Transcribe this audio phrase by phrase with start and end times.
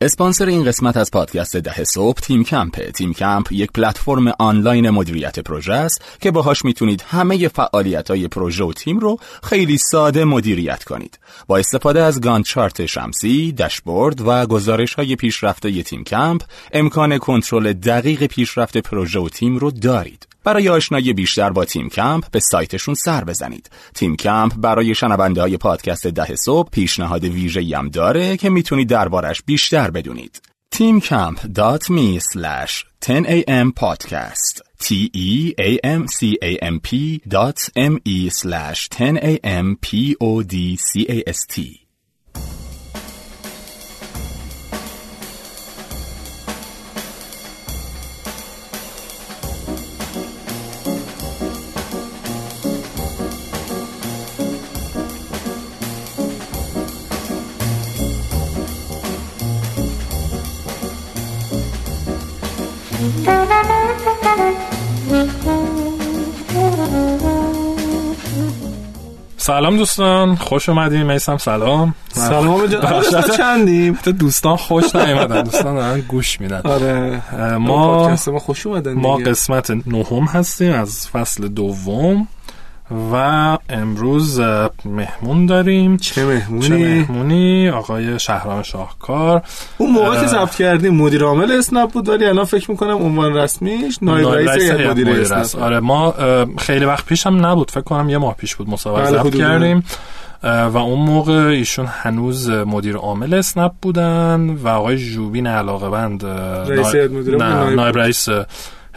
[0.00, 5.38] اسپانسر این قسمت از پادکست ده صبح تیم کمپه تیم کمپ یک پلتفرم آنلاین مدیریت
[5.38, 10.84] پروژه است که باهاش می‌تونید همه فعالیت های پروژه و تیم رو خیلی ساده مدیریت
[10.84, 11.18] کنید.
[11.46, 16.42] با استفاده از Gantt chart شمسی، داشبورد و گزارش های پیشرفته تیم کمپ
[16.72, 20.26] امکان کنترل دقیق پیشرفت پروژه و تیم رو دارید.
[20.48, 23.70] برای آشنایی بیشتر با تیم کمپ به سایتشون سر بزنید.
[23.94, 29.42] تیم کمپ برای شنونده های پادکست ده صبح پیشنهاد ویژه هم داره که می‌تونید دربارش
[29.46, 30.42] بیشتر بدونید.
[30.74, 36.88] teamcamp.me slash 10am podcast t e a m c a m p
[37.36, 40.16] dot m e slash 10am p
[69.48, 71.94] سلام دوستان خوش اومدیم میسم سلام.
[72.12, 72.66] سلام.
[72.66, 73.02] جان
[73.36, 75.42] چندیم؟ دوستان خوش نیومدن.
[75.42, 76.60] دوستان دارن گوش میدن.
[76.64, 77.22] آره.
[77.56, 82.28] ما ما خوش اومدن ما قسمت نهم هستیم از فصل دوم.
[83.12, 83.14] و
[83.68, 84.40] امروز
[84.84, 85.96] مهمون داریم.
[85.96, 89.42] چه مهمونی؟ چه مهمونی؟ آقای شهرام شاهکار.
[89.78, 93.98] اون موقع که ثبت کردیم مدیر عامل اسنپ بود ولی الان فکر می‌کنم عنوان رسمیش
[94.02, 95.62] نایب رئیس مدیر اسنپ.
[95.62, 96.14] آره ما
[96.58, 97.70] خیلی وقت پیش هم نبود.
[97.70, 99.84] فکر کنم یه ماه پیش بود مسابقه ثبت کردیم.
[100.42, 106.94] و اون موقع ایشون هنوز مدیر عامل اسنپ بودن و آقای جوبین علاقه بند رئیس
[106.94, 108.28] مدیر نایب رئیس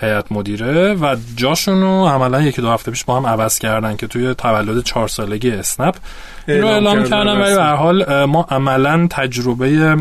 [0.01, 4.33] هیئت مدیره و جاشونو عملا یکی دو هفته پیش با هم عوض کردن که توی
[4.33, 5.95] تولد چهار سالگی اسنپ.
[6.47, 9.97] اینو اعلام کردن ولی به حال ما عملا تجربه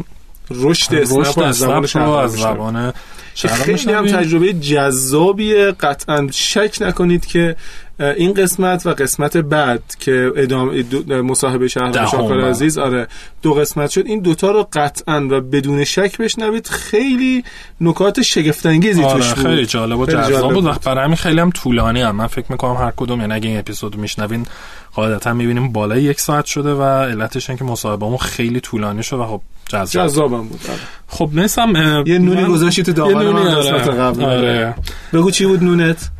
[0.50, 2.92] رشد اسنپ از زبان رو از زبان
[3.34, 7.56] خیلی هم تجربه جذابیه قطعا شک نکنید که
[8.00, 10.82] این قسمت و قسمت بعد که ادامه
[11.22, 13.06] مصاحبه شهر شاکر عزیز آره
[13.42, 14.06] دو قسمت شد.
[14.06, 16.66] این دوتا رو قطعا و بدون شک بشنوید.
[16.66, 17.44] خیلی
[17.80, 19.46] نکات شگفت انگیزی آره توش بود.
[19.46, 20.80] خیلی جالب و جذاب بود.
[20.84, 22.16] برای همین خیلی هم طولانی هم.
[22.16, 24.46] من فکر می‌کنم هر کدوم یعنی اگه این اپیزود میشنوین
[24.94, 29.24] قاعدتا می‌بینیم بالای یک ساعت شده و علتش این که مصاحبهمون خیلی طولانی شد و
[29.24, 30.06] خب جذاب.
[30.06, 30.60] جذابم بود.
[30.68, 30.78] آره.
[31.08, 31.72] خب نیستم
[32.06, 34.24] یه نونی گذاشتی تو من قسمت قبل.
[34.24, 34.74] آره.
[35.12, 36.10] بگو چی بود نونت؟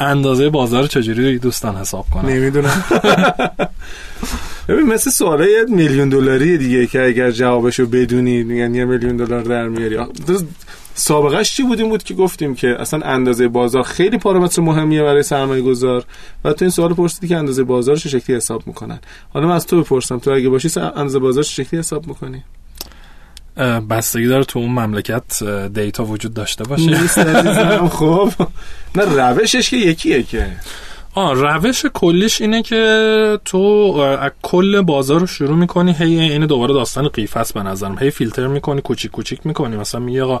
[0.00, 2.84] اندازه بازار چجوری دوستان حساب کنم نمی‌دونم.
[4.68, 9.42] ببین مثل سواله یه میلیون دلاری دیگه که اگر جوابشو بدونی میگن یه میلیون دلار
[9.42, 9.98] در میاری.
[10.94, 15.22] سابقهش چی بود؟ این بود که گفتیم که اصلا اندازه بازار خیلی پارامتر مهمیه برای
[15.22, 16.04] سرمایه گذار
[16.44, 18.98] و تو این سوال پرسیدی که اندازه بازار چه شکلی حساب می‌کنن.
[19.32, 22.44] حالا من از تو بپرسم تو اگه باشی اندازه بازار چه شکلی حساب می‌کنی؟
[23.90, 25.44] بستگی داره تو اون مملکت
[25.74, 27.00] دیتا وجود داشته باشه.
[27.02, 27.24] نیست
[27.98, 28.30] خب.
[28.94, 30.46] نه روشش که یکیه که.
[31.14, 33.58] آه روش کلیش اینه که تو
[34.20, 37.98] از کل بازار رو شروع می‌کنی هی این دوباره داستان قیف است به نظرم.
[37.98, 39.76] هی فیلتر می‌کنی کوچیک کوچیک می‌کنی.
[39.76, 40.40] مثلا میگه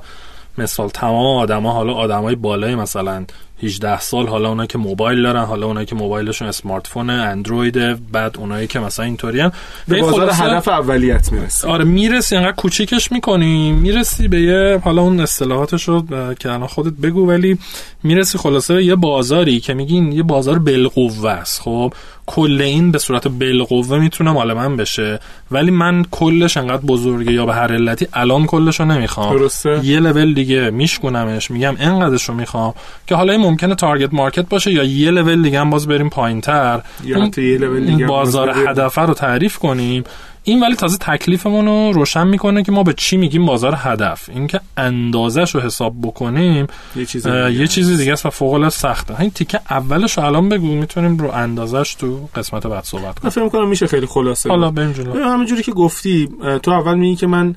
[0.58, 3.24] مثال تمام آدما حالا آدمای بالای مثلا
[3.64, 8.36] 18 سال حالا اونایی که موبایل دارن حالا اونایی که موبایلشون اسمارت فون اندروید بعد
[8.38, 9.52] اونایی که مثلا اینطوریان
[9.88, 11.66] به بازار هدف اولیت می‌رسی.
[11.66, 13.72] آره می‌رسی انقدر کوچیکش می‌کنی.
[13.72, 16.04] می‌رسی به یه حالا اون اصطلاحاتش رو
[16.38, 17.58] که الان خودت بگو ولی
[18.02, 21.60] می‌رسی خلاصه یه بازاری که میگین یه بازار بالقوه است.
[21.60, 21.94] خب
[22.26, 25.20] کل این به صورت بالقوه می‌تونه مال من بشه.
[25.50, 29.36] ولی من کلش انقدر بزرگه یا به هر علتی الان کلش رو نمی‌خوام.
[29.38, 29.80] درسته.
[29.84, 32.74] یه لول دیگه میشکنمش میگم انقدرش رو می‌خوام
[33.06, 36.80] که حالا این ممکنه تارگت مارکت باشه یا یه لول دیگه هم باز بریم پایینتر.
[37.04, 40.04] یا یه لول دیگه بازار هدف رو تعریف کنیم.
[40.44, 44.28] این ولی تازه تکلیفمون رو روشن می‌کنه که ما به چی میگیم بازار هدف.
[44.28, 46.66] اینکه اندازش رو حساب بکنیم
[46.96, 49.20] یه چیز یه چیزی دیگه است و فوق العاده سخته.
[49.20, 50.66] این تیکه اولش الان بگو.
[50.74, 53.30] می‌تونیم رو اندازش تو قسمت بعد صحبت کنیم.
[53.30, 54.48] فکر کنم میشه خیلی خلاصه.
[54.48, 55.24] حالا بریم جلو.
[55.24, 56.28] همینجوری که گفتی
[56.62, 57.56] تو اول میگی که من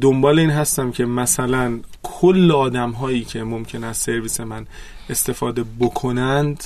[0.00, 4.66] دنبال این هستم که مثلا کل آدم هایی که ممکن است سرویس من
[5.10, 6.64] استفاده بکنند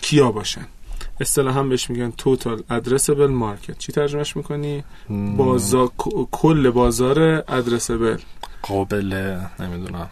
[0.00, 0.66] کیا باشن؟
[1.20, 4.84] اصطلاحا بهش میگن توتال ادرسبل مارکت چی ترجمهش می‌کنی؟
[5.36, 5.90] بازار
[6.30, 8.16] کل بازار ادرسبل
[8.62, 10.08] قابل نمی‌دونم.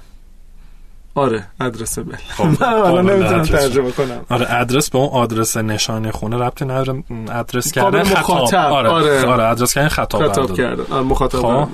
[1.15, 2.13] آره ادرسبل
[2.61, 4.21] من الان نمی‌تونم ترجمه کنم.
[4.29, 7.03] آره ادرس به اون آدرس نشانه خونه ربطی نداره.
[7.31, 8.57] ادرس کردن مخاطب.
[8.73, 10.93] آره آره, آره ادرس کردن خطاب خطاب کردن.
[10.93, 11.69] آره مخاطب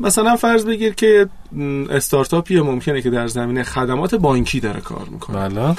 [0.00, 1.28] مثلا فرض بگیر که
[1.90, 5.48] استارتاپی ممکنه که در زمینه خدمات بانکی داره کار می‌کنه.
[5.48, 5.76] بله.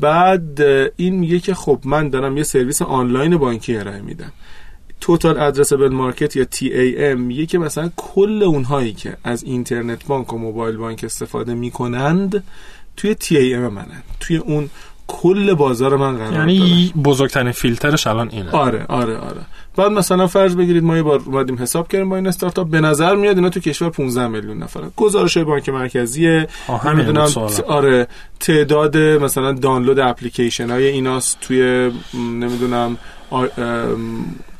[0.00, 0.60] بعد
[0.96, 4.32] این میگه که خب من دارم یه سرویس آنلاین بانکی ارائه میدم.
[5.00, 10.38] توتال ادرسبل مارکت یا TAM میگه که مثلا کل اونهایی که از اینترنت بانک و
[10.38, 12.44] موبایل بانک استفاده می‌کنند
[12.96, 14.02] توی TAM منن.
[14.20, 14.70] توی اون
[15.06, 18.50] کل بازار من قرار یعنی بزرگترین فیلترش الان اینه.
[18.50, 19.40] آره آره آره.
[19.80, 23.14] بعد مثلا فرض بگیرید ما یه بار اومدیم حساب کردیم با این استارتاپ به نظر
[23.14, 26.46] میاد اینا تو کشور 15 میلیون نفره گزارش بانک مرکزی
[26.84, 27.28] نمی‌دونم
[27.66, 28.06] آره
[28.40, 32.96] تعداد مثلا دانلود اپلیکیشن های ایناست توی نمی‌دونم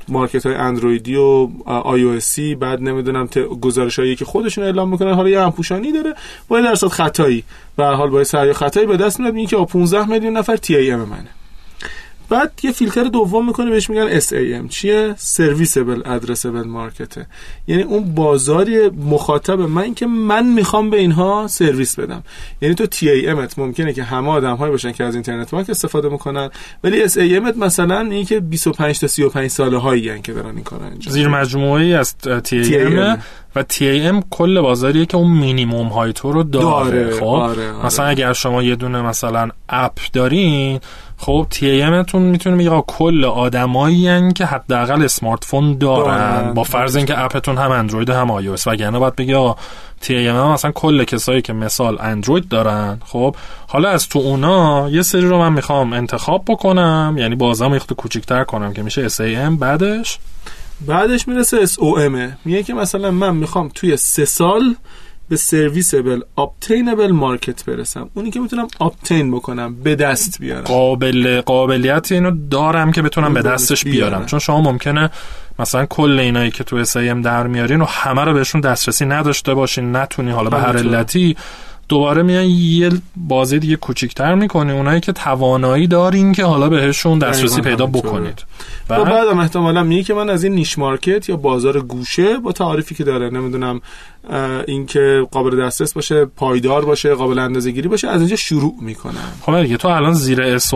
[0.09, 3.27] مارکت های اندرویدی و آی او سی بعد نمی‌دونم
[3.61, 5.15] گزارش هایی که خودشون اعلام می‌کنن.
[5.15, 6.15] حالا یه همپوشانی داره.
[6.49, 7.45] با یه درصد خطایی.
[7.77, 9.49] به حال با سعی خطایی به دست میاد.
[9.49, 11.29] که 15 میلیون نفر تی ای ام منه.
[12.31, 17.27] بعد یه فیلتر دوم می‌کنه بهش میگن SAM چیه؟ سرویسبل ادرسبل مارکته
[17.67, 22.23] یعنی اون بازاری مخاطب من که من می‌خوام به اینها سرویس بدم.
[22.62, 26.50] یعنی تو TAM ممکنه که همه آدم های باشن که از اینترنت بانک استفاده می‌کنن
[26.85, 31.12] ولی SAM مثلا این که 25 تا 35 ساله هایی که دارن این کارو انجام
[31.12, 33.19] زیر مجموعه از TAM
[33.56, 37.15] و TAM کل بازاریه که اون مینیموم های تو رو داره, داره.
[37.15, 37.87] خب؟ آره، آره.
[37.87, 40.81] مثلا اگر شما یه دونه مثلا app دارین
[41.23, 46.55] خب TAM تون می‌تونه میگه کل آدمایی که حداقل smartphone دارن.
[46.55, 49.57] با فرض اینکه app تون هم اندروید هم iOS وگرنه باید بگی آقا
[50.01, 53.01] TAM مثلا کل کسایی که مثال اندروید دارن.
[53.05, 53.37] خب
[53.67, 57.17] حالا از تو اونا یه سری رو من می‌خوام انتخاب بکنم.
[57.19, 60.19] یعنی بازم یه کوچیک‌تر کنم که میشه SAM بعدش؟
[60.87, 64.75] بعدش می‌رسه SOM میگه که مثلا من می‌خوام توی سه سال
[65.31, 68.11] به serviceable obtainable market برسم.
[68.15, 70.65] اونی که می‌تونم obtain بکنم به دست بیارم.
[70.65, 74.27] قابل قابلیت اینو دارم که بتونم به دستش بیارم.
[74.27, 75.11] چون شما ممکنه
[75.59, 79.97] مثلا کل اینایی که تو SAM در میارین و همه رو بهشون دسترسی نداشته باشین
[79.97, 80.31] نتونی.
[80.31, 81.37] حالا به هر علتی
[81.91, 87.61] دوباره میان یه بازی دیگه کوچیکتر می‌کنی اونایی که توانایی دارین که حالا بهشون دسترسی
[87.61, 88.45] پیدا بکنید.
[88.91, 92.95] و بعدم احتمالا میگه که من از این niche market یا بازار گوشه با تعریفی
[92.95, 93.81] که داره نمی‌دونم
[94.67, 99.33] اینکه قابل دسترس باشه پایدار باشه قابل اندازه گیری باشه از اینجا شروع می‌کنم.
[99.43, 100.75] خب دیگه تو الان زیر اس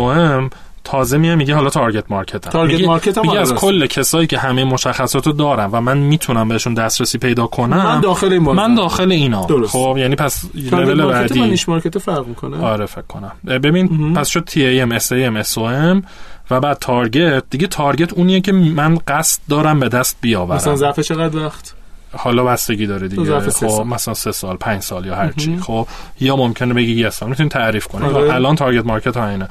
[0.85, 2.53] تازه میاد میگه حالا target market هم.
[2.53, 6.75] target market هم میگه از کل کسایی که همه مشخصاتو دارن و من می‌تونم بهشون
[6.75, 9.47] دسترسی پیدا کنم من داخل این من داخل اینا.
[9.47, 9.73] درست.
[9.73, 11.41] خب یعنی پس لول بعدی.
[11.41, 12.67] niche market فرق می‌کنه.
[12.67, 13.33] آره فکر کنم.
[13.47, 16.03] ببین پس شد تی ای ام اس ای ام اس او ام
[16.51, 17.45] و بعد target.
[17.51, 20.57] دیگه target اونیه که من قصد دارم به دست بیاورم.
[20.57, 21.75] مثلا ظرف چقدر وقت؟
[22.17, 23.41] حالا بستگی داره دیگه.
[23.41, 25.59] خب مثلا سه سال پنج سال یا هر چی.
[25.59, 25.87] خب
[26.21, 28.07] یا ممکنه بگی یه سال می‌تونی تعریف کنی.
[28.07, 28.35] آره.
[28.35, 29.49] الان target market ها اینه.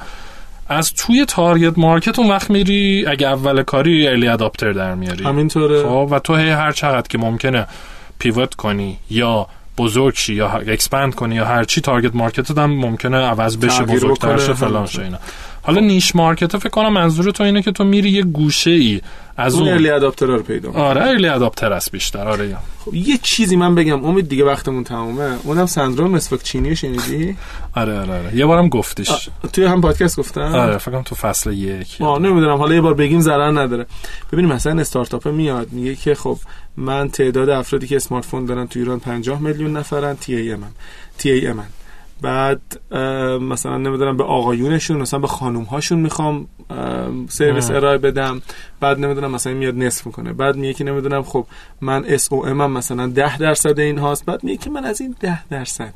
[0.68, 5.24] از توی target market اون وقت میری اگه اول کاری early adopter در میاری.
[5.24, 5.82] همینطوره.
[5.82, 7.66] خب و تو هی هر چقدر که ممکنه
[8.18, 9.46] pivot کنی یا
[9.78, 14.38] بزرگ شی یا expand کنی یا هر چی target market هم ممکنه عوض بشه بزرگتر
[14.38, 15.18] شه فلان شه اینا.
[15.66, 19.00] حالا niche market فکر کنم منظور تو اینه که تو میری یه گوشه ای
[19.36, 22.56] از اون early adopter رو پیدا آره early adopters بیشتر آره.
[22.84, 25.36] خب یه چیزی من بگم امید دیگه وقتمون تمومه.
[25.42, 27.36] اونم سندروم مسواک چینی شنیدی؟
[27.74, 28.36] آره آره آره.
[28.36, 29.10] یه بارم گفتیش.
[29.52, 31.96] توی هم پادکست گفتم؟ آره فکر کنم تو فصل یک.
[32.00, 32.56] آه نمی‌دونم.
[32.56, 33.86] حالا یه بار بگیم ضرر نداره.
[34.32, 36.38] ببینیم مثلا استارتاپ میاد میگه که خب
[36.76, 40.62] من تعداد افرادی که smartphone دارن تو ایران 50 میلیون نفرن TAM
[41.18, 41.64] تی ای ام
[42.24, 42.60] بعد
[43.40, 46.48] مثلا نمی‌دونم به آقایونشون مثلا به خانوم هاشون می‌خوام
[47.28, 48.42] سرویس ارائه بدم.
[48.80, 50.32] بعد نمی‌دونم مثلا میاد نصف می‌کنه.
[50.32, 51.46] بعد میگه که نمی‌دونم خب
[51.80, 54.24] من اس او ام مثلا 10 درصد این هاست.
[54.24, 55.94] بعد میگه که من از این 10 درصد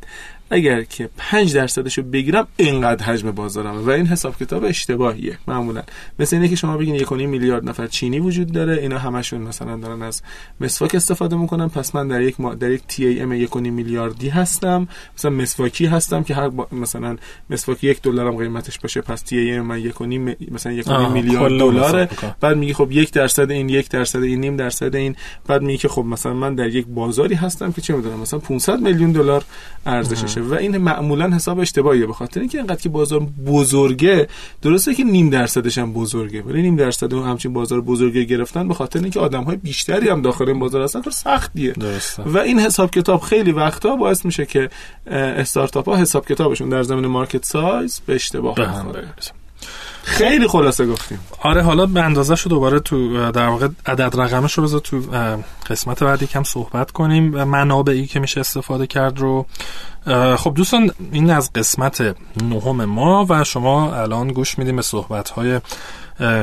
[0.50, 5.82] اگر که 5 درصدشو بگیرم اینقدر حجم بازارم و این حساب کتاب اشتباهیه معمولا.
[6.18, 10.02] مثل اینه که شما بگین 1.5 میلیارد نفر چینی وجود داره اینا همشون مثلا دارن
[10.02, 10.22] از
[10.60, 11.68] مسواک استفاده می‌کنن.
[11.68, 14.88] پس من در یک ما در یک تی ای ام 1.5 میلیاردی هستم.
[15.18, 17.16] مثلا مسواکی هستم که هر مثلا
[17.50, 20.02] مسواک یک دلارم قیمتش باشه پس تی ای ام من 1.5
[20.50, 22.08] مثلا 1.5 میلیارد دلاره.
[22.40, 25.16] بعد میگه خب یک درصد این یک درصد این نیم درصد این.
[25.46, 28.80] بعد میگه که خب مثلا من در یک بازاری هستم که چه می‌دونم مثلا 500
[28.80, 29.44] میلیون دلار
[29.86, 32.06] ارزشش و این معمولا حساب اشتباهیه.
[32.06, 34.28] به خاطر اینکه انقدر که بازار بزرگه
[34.62, 38.74] درسته که نیم درصدش هم بزرگه ولی نیم درصد هم همچین بازار بزرگه گرفتن به
[38.74, 41.72] خاطر اینکه آدم های بیشتری هم داخل این بازار هستن کار سختیه.
[41.72, 42.22] درسته.
[42.22, 44.70] و این حساب کتاب خیلی وقتا باعث میشه که
[45.06, 49.08] استارتاپ ها حساب کتابشون در زمین مارکت سایز به اشتباه بخوره.
[50.08, 51.20] خیلی خلاصه گفتیم.
[51.42, 55.00] آره حالا به اندازه شو دوباره تو در واقع عدد رقمش رو بذار تو
[55.70, 57.44] قسمت بعدی کم صحبت کنیم.
[57.44, 59.46] منابعی که میشه استفاده کرد رو
[60.36, 65.60] خب دوستان این از قسمت نهم ما و شما الان گوش میدیم به صحبت های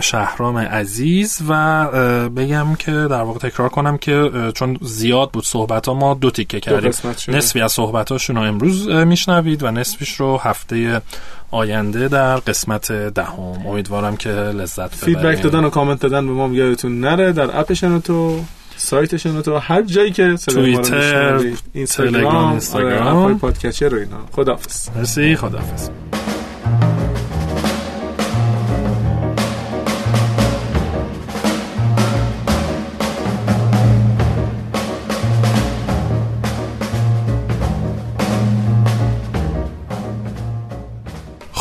[0.01, 1.85] شهرام عزیز و
[2.29, 6.59] بگم که در واقع تکرار کنم که چون زیاد بود صحبت ها ما دو تیکه
[6.59, 6.91] کردیم.
[7.27, 11.01] نصفی از صحبت هاشون رو امروز میشنوید و نصفیش رو هفته
[11.51, 13.67] آینده در قسمت دهم.
[13.67, 15.17] امیدوارم که لذت ببرید.
[15.17, 17.31] feedback دادن و کامنت دادن به ما یادتون نره.
[17.31, 18.43] در اپشن تو
[18.77, 21.41] سایتشون تو هر جایی که توییتر
[21.73, 23.39] اینستاگرام اینستاگرام.
[23.39, 24.89] پادگیر رو اینا؟ خداحافظ.
[24.95, 25.89] مرسی خداحافظ.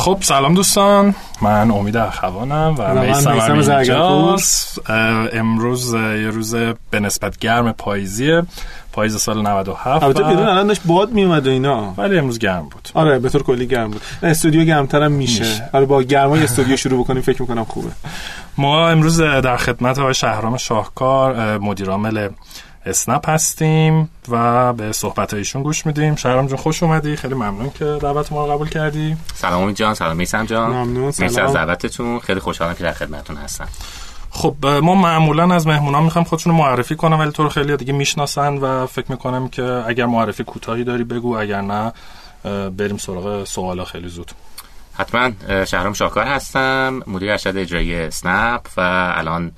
[0.04, 1.14] خب سلام دوستان.
[1.42, 4.90] من امید اخوانم و میسم اینجاست.
[5.32, 6.54] امروز یه روز
[6.90, 8.42] به نسبت گرم پاییزیه.
[8.92, 11.94] پاییز سال 97 البته بیرون الان داشت باد میومد و اینا.
[11.96, 12.88] ولی امروز گرم بود.
[12.94, 14.02] آره به طور کلی گرم بود.
[14.22, 15.70] استودیو گرمترم میشه, میشه.
[15.72, 17.90] آره با گرمای استودیو شروع بکنیم فکر می‌کنم خوبه.
[18.58, 22.28] ما امروز در خدمت های شهرام شاهکار مدیر عامل
[22.86, 26.16] اسنپ هستیم و به صحبت ایشون گوش میدیم.
[26.16, 27.16] شهرام جان خوش اومدی.
[27.16, 29.16] خیلی ممنون که دعوت ما رو قبول کردی.
[29.34, 30.70] سلام امید جان سلام میسم جان.
[30.70, 32.20] ممنون مرسی از دعوتتون.
[32.20, 33.68] خیلی خوشحالم که در خدمتتون هستم.
[34.30, 37.92] خب ما معمولا از مهمونان می‌خوام خودشون رو معرفی کنم ولی تو رو خیلی دیگه
[37.92, 41.92] می‌شناسن و فکر می‌کنم که اگر معرفی کوتاهی داری بگو اگر نه
[42.70, 44.32] بریم سراغ سوالا خیلی زود.
[44.94, 45.30] حتما
[45.64, 48.80] شهرام شاکار هستم مدیر ارشد اجرایی اسنپ و
[49.16, 49.52] الان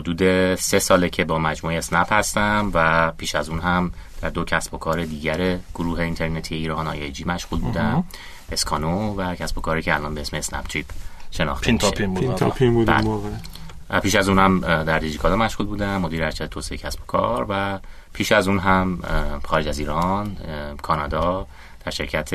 [0.00, 3.92] حدود سه ساله که با مجموعه اسنپ هستم و پیش از اون هم
[4.22, 8.04] در دو کسب و کار دیگر گروه اینترنتی ایران جی مشغول بودم.
[8.52, 10.86] اسکانو و کسب و کاری که الان به اسم اسنپ چیپ
[11.30, 11.90] شناخته میشه.
[11.90, 14.00] پین بود بله.
[14.00, 17.78] پیش از اون هم در دیجیکالا مشغول بودم مدیر ارشد توسعه کسب و کار و
[18.12, 18.98] پیش از اون هم
[19.44, 20.36] خارج از ایران
[20.82, 21.46] کانادا
[21.84, 22.34] در شرکت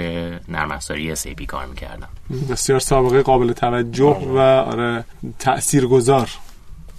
[0.49, 2.07] نرم افزاری اس کار می‌کردم.
[2.49, 5.05] بسیار سابقه قابل توجه و آره
[5.39, 6.29] تاثیرگذار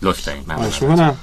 [0.02, 1.18] لطف داریم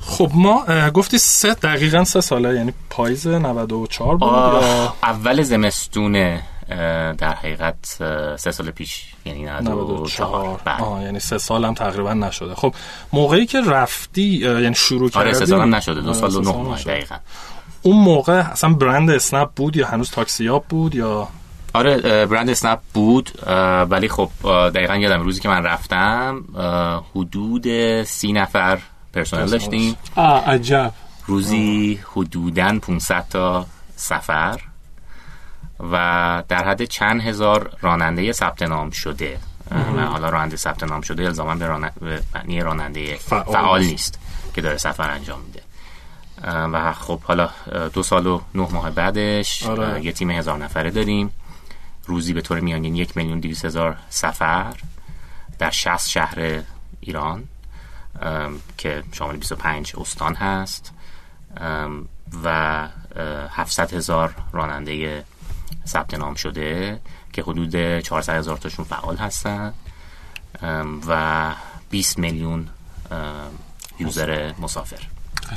[0.00, 6.40] خب ما گفتی سه دقیقا سه ساله یعنی پاییز 94 بود یا؟ اول زمستون
[7.18, 7.76] در حقیقت
[8.36, 10.80] سه سال پیش یعنی 94 بله.
[10.80, 12.54] آه یعنی سه سال هم تقریبا نشده.
[12.54, 12.74] خب
[13.12, 16.00] موقعی که رفتی یعنی شروع کردی آره سه سال هم نشده.
[16.00, 17.16] دو سال و نه ماه دقیقا.
[17.82, 21.28] اون موقع اصلا برند اسنپ بود یا هنوز تاکسیاب بود یا؟
[21.74, 23.30] آره برند اسنپ بود
[23.90, 26.44] ولی خب دقیقا یادم روزی که من رفتم
[27.14, 28.78] حدود سی نفر
[29.12, 29.96] پرسنل داشتیم.
[30.46, 30.92] عجب.
[31.26, 34.60] روزی حدودا 500 تا سفر
[35.92, 39.38] و در حد چند هزار راننده ثبت نام شده.
[39.70, 41.54] من حالا راننده ثبت نام شده الزاما
[42.00, 44.18] به معنی راننده فعال, فعال نیست.
[44.54, 45.62] که داره سفر انجام میده.
[46.72, 47.50] و خب حالا
[47.92, 50.04] دو سال و نه ماه بعدش آره.
[50.04, 51.32] یه تیم هزار نفره داریم.
[52.10, 54.74] روزی به طور میانگین یک میلیون دیویس هزار سفر
[55.58, 56.62] در 60 شهر
[57.00, 57.44] ایران
[58.78, 60.92] که شامل 25 استان هست
[62.44, 62.88] و
[63.50, 65.24] 700 هزار راننده
[65.86, 67.00] ثبت نام شده
[67.32, 69.74] که حدود 400 هزار تاشون فعال هستن
[71.08, 71.54] و
[71.90, 72.68] 20 میلیون
[73.98, 75.02] یوزر مسافر.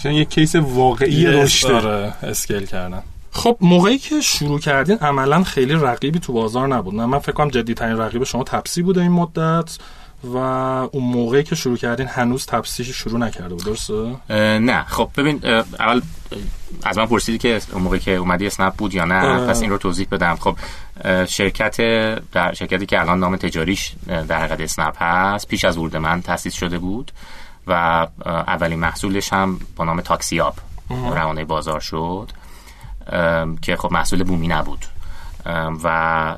[0.05, 3.03] یک کیس واقعی رشد داره اسکیل کردن.
[3.35, 6.95] خب موقعی که شروع کردین عملا خیلی رقیبی تو بازار نبود.
[6.95, 9.77] نه من فکر کنم جدی ترین رقیب شما تپسی بوده این مدت
[10.23, 13.65] و اون موقعی که شروع کردین هنوز تپسی شروع نکرده بود.
[13.65, 14.15] درسته؟
[14.59, 14.83] نه.
[14.83, 15.45] خب ببین
[15.79, 16.01] اول
[16.83, 19.77] از من پرسیدی که اون موقعی که اومدی اسنپ بود یا نه پس این رو
[19.77, 20.35] توضیح بدم.
[20.35, 20.55] خب
[21.25, 21.77] شرکت
[22.31, 26.53] در شرکتی که الان نام تجاریش در حقیقت اسنپ هست پیش از ورود من تاسیس
[26.53, 27.11] شده بود
[27.67, 30.55] و اولین محصولش هم با نام تاکسیاب
[30.89, 32.29] روانه بازار شد.
[33.61, 34.85] که خب محصول بومی نبود.
[35.83, 36.37] و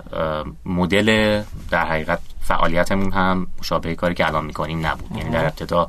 [0.66, 5.18] مدل در حقیقت فعالیتمون هم مشابه کاری که الان می‌کنیم نبود.
[5.18, 5.88] یعنی در ابتدا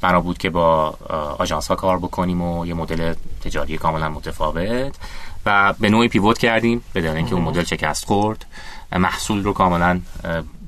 [0.00, 0.96] بنا بود که با
[1.38, 4.96] آژانس ها کار بکنیم و یه مدل تجاری کاملا متفاوت.
[5.46, 8.46] و به نوعی pivot کردیم بدون اینکه اون مدل شکست خورد.
[8.92, 10.00] محصول رو کاملا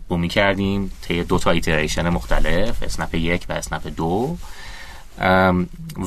[0.08, 0.92] بومی کردیم.
[1.02, 4.36] طی دو تا iteration مختلف اسنپ یک و اسنپ دو.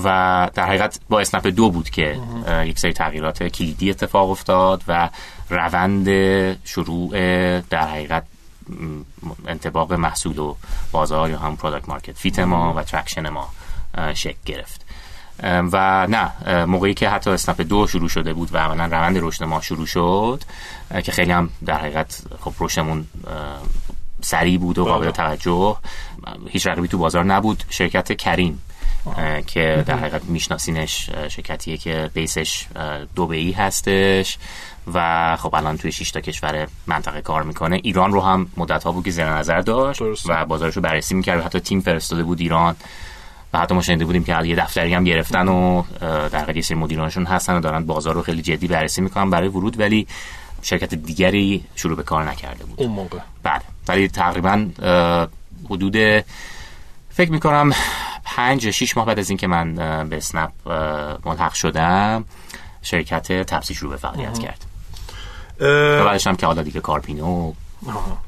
[0.03, 2.19] و در حقیقت با اسنپ دو بود که
[2.65, 5.09] یک سری تغییرات کلیدی اتفاق افتاد و
[5.49, 6.07] روند
[6.65, 7.11] شروع
[7.61, 8.23] در حقیقت
[9.47, 10.55] انطباق محصول و
[10.91, 13.49] بازار یا هم product market fit ما و traction ما
[14.13, 14.85] شکل گرفت.
[15.43, 19.61] و نه موقعی که حتی اسنپ دو شروع شده بود و عملا روند رشد ما
[19.61, 20.43] شروع شد
[21.03, 23.07] که خیلی هم در حقیقت خب رشدمون
[24.21, 25.11] سریع بود و قابل بله.
[25.11, 25.75] توجه
[26.49, 27.63] هیچ رقیبی تو بازار نبود.
[27.69, 28.61] شرکت کریم
[29.47, 32.65] که در حقیقت میشناسینش شرکتیه که بیسش
[33.15, 34.37] دوبهی هستش
[34.93, 37.79] و خب الان توی 6 تا کشور منطقه کار می‌کنه.
[37.83, 41.43] ایران رو هم مدت ها بود که زیر نظر داشت و بازارش رو بررسی می‌کرد
[41.43, 42.75] حتی تیم فرستاده بود ایران
[43.53, 46.77] و حتی ما شنیده بودیم که یه دفتری هم گرفتن و در حقیقت یه سری
[46.77, 50.07] مدیرانشون هستن و دارن بازار رو خیلی جدی بررسی می‌کنن برای ورود ولی
[50.61, 52.81] شرکت دیگری شروع به کار نکرده بود.
[52.81, 53.19] اون موقع.
[53.43, 53.61] بله.
[53.87, 54.65] ولی تقریبا
[55.69, 56.25] حدود
[57.13, 57.73] فکر می‌کنم
[58.23, 59.75] پنج شیش ماه بعد از اینکه من
[60.09, 60.51] به اسنپ
[61.25, 62.25] ملحق شدم
[62.81, 64.65] شرکت تپسی شروع به فعالیت کرد.
[65.59, 67.53] و بعدش هم که حالا دیگه کارپینو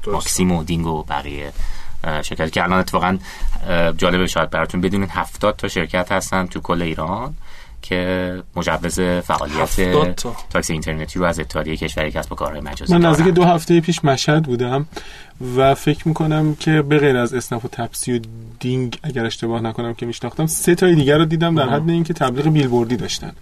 [0.06, 1.52] ماکسیمو دینگو بقیه
[2.04, 3.18] شرکت که الان اتفاقا
[3.96, 7.34] جالبه شاید براتون بدونین هفتاد تا شرکت هستن تو کل ایران.
[7.88, 9.80] که مجوز فعالیت
[10.50, 14.04] تاکسی اینترنتی رو از اتحادیه کشوری کسب و کارهای مجازی من نزدیک دو هفته پیش
[14.04, 14.86] مشهد بودم
[15.56, 18.20] و فکر می‌کنم که به غیر از اسنپ و تپسی و
[18.60, 22.48] دینگ اگر اشتباه نکنم که میشناختم سه تای دیگر رو دیدم در حد اینکه تبلیغ
[22.48, 23.32] بیلبوردی داشتن.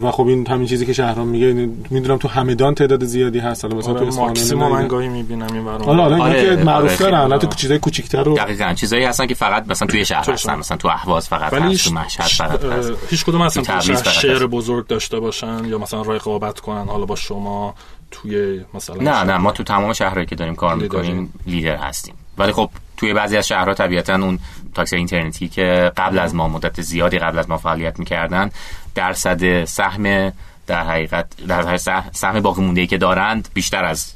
[0.00, 3.64] و خب این همین چیزی که شهرام میگه می‌دونم تو همدان تعداد زیادی هست.
[3.64, 7.02] حالا مثلا آره تو ماکسیمو من گاهی می‌بینم این برام حالا حالا آره، که معروف
[7.02, 10.76] آره الان چیزای کوچیک‌تر رو دقیقاً چیزایی هستن که فقط مثلا توی شهر هستن مثلا
[10.76, 12.92] تو اهواز فقط هست تو مشهد فقط هست.
[13.10, 16.84] هیچ کدوم اصلا تو شهر بزرگ داشته باشن یا مثلا رقابت کنن.
[16.84, 17.74] حالا با شما
[18.10, 22.14] توی مثلا نه نه ما تو تمام شهرهایی که داریم کار می‌کنیم لیدر هستیم.
[22.38, 24.38] ولی خب توی بعضی از شهرها طبیعتا اون
[24.74, 28.50] تاکسی اینترنتی که قبل از ما مدت زیادی قبل از ما فعالیت می‌کردن
[28.96, 30.32] درصد سهم
[30.66, 31.76] در حقیقت در
[32.12, 34.12] سهم باقی مونده که دارند بیشتر از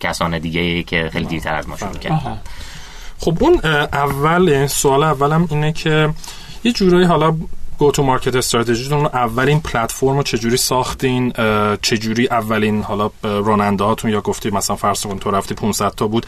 [0.00, 2.40] کسان دیگه که خیلی دیرتر از ما شروع کردن.
[3.18, 3.60] خب اون
[3.92, 6.10] اول سوال اولم اینه که
[6.64, 7.36] یه جورایی حالا
[7.78, 11.32] go to market استراتژیتون اولین پلتفرم رو چجوری ساختین؟
[11.82, 16.26] چجوری اولین حالا راننده هاتون یا گفتی مثلا فرض کن تو رفتی 500 تا بود.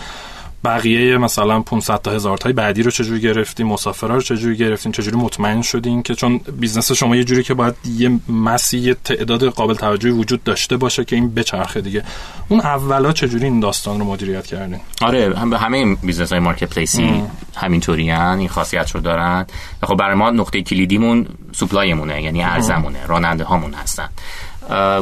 [0.64, 5.16] بقیه مثلا 500 تا هزار تای بعدی رو چجوری گرفتین مسافرا رو چجوری گرفتین چجوری
[5.16, 10.12] مطمئن شدین که چون business شما یه جوری که باید یه مسی تعداد قابل توجهی
[10.12, 12.04] وجود داشته باشه که این بچرخه دیگه.
[12.48, 16.74] اون اولا چجوری این داستان رو مدیریت کردین؟ آره هم به همه business های marketplace
[16.74, 17.22] ی
[17.54, 19.46] همینطوری این خاصیت رو دارن.
[19.82, 24.08] خب برای ما نقطه کلیدیمون supply مونه یعنی عرضمونه راننده هامون هستن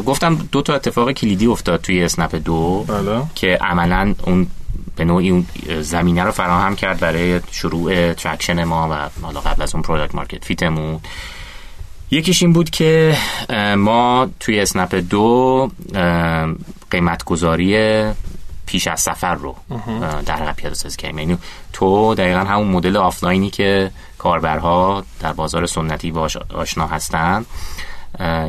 [0.07, 3.23] گفتم دو تا اتفاق کلیدی افتاد توی اسنپ دو بله.
[3.35, 4.47] که عملا اون
[4.97, 5.47] به نوعی اون
[5.81, 10.45] زمینه رو فراهم کرد برای شروع traction ما و حالا قبل از اون product market
[10.45, 11.01] fit مون
[12.11, 13.17] یکیش این بود که
[13.77, 15.71] ما توی اسنپ دو
[16.91, 18.03] قیمت گذاری
[18.67, 19.57] پیش از سفر رو
[20.27, 21.19] در حقیقت پیاده سازی کردیم.
[21.19, 21.39] یعنی
[21.73, 27.45] تو دقیقا همون مدل آفلاینی که کاربرها در بازار سنتی باش آشنا هستن.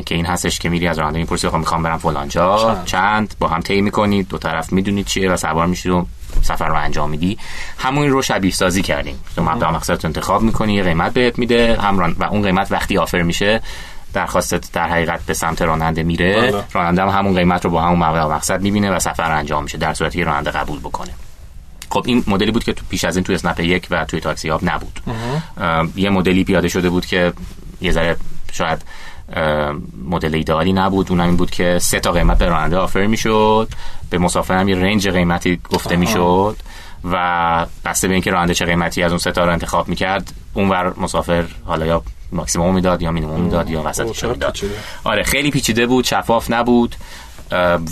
[0.06, 2.58] که این هستش که میری از راننده می‌پرسی خب می‌خوام برم فلان جا.
[2.58, 2.84] چند.
[2.84, 6.06] چند؟ با هم طی می‌کنید دو طرف می‌دونید چیه و سوار میشید و
[6.42, 7.38] سفر رو انجام میدی.
[7.78, 9.20] همون رو شبیه سازی کردیم.
[9.36, 13.22] تو مبدا مقصد انتخاب می‌کنی یه قیمت بهت میده هم و اون قیمت وقتی آفر
[13.22, 13.62] میشه
[14.12, 16.50] درخواست در حقیقت به سمت راننده میره.
[16.50, 16.64] بله.
[16.72, 19.94] راننده هم همون قیمت رو با همون مبدا مقصد می‌بینه و سفر انجام میشه در
[19.94, 21.10] صورتی که راننده قبول بکنه.
[21.90, 24.48] خب این مدلی بود که تو پیش از این تو اسنپ یک و توی تاکسی
[24.48, 25.00] هاب نبود.
[25.96, 27.32] یه مدلی پیاده شده بود که
[27.80, 28.16] یه ذره
[28.52, 28.82] شاید
[30.08, 31.10] مدل ایدئالی نبود.
[31.10, 33.68] اونم این بود که سه تا قیمت به راننده آفر می‌شد.
[34.10, 36.56] به مسافر هم یه رنج قیمتی گفته می‌شد
[37.12, 40.94] و بسته به اینکه راننده چه قیمتی از اون سه تا رو انتخاب می‌کرد اونور
[40.96, 44.56] مسافر حالا یا ماکسیموم می‌داد یا مینیمم می‌داد یا وسطش می‌داد.
[45.04, 46.94] آره خیلی پیچیده بود شفاف نبود.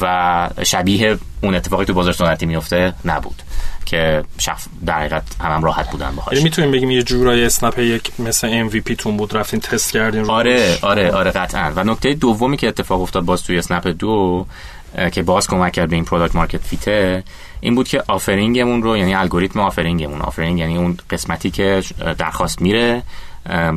[0.01, 3.43] و شبیه اون اتفاقی تو بازار سنتی میفته نبود
[3.85, 6.33] که شخص در حقیقت هم, راحت بودن باهاش.
[6.33, 10.79] یعنی می‌تونیم بگیم یه جورایی اسنپ یک مثل MVP تون بود رفتین تست کردین آره
[10.83, 11.73] آره آره قطعا.
[11.77, 14.47] و نکته دومی که اتفاق افتاد باز توی اسنپ دو
[15.13, 17.25] که باز کمک کرد به این product market fit ه
[17.61, 21.83] این بود که offering مون رو یعنی الگوریتم offering مون offering یعنی اون قسمتی که
[22.19, 23.03] درخواست میره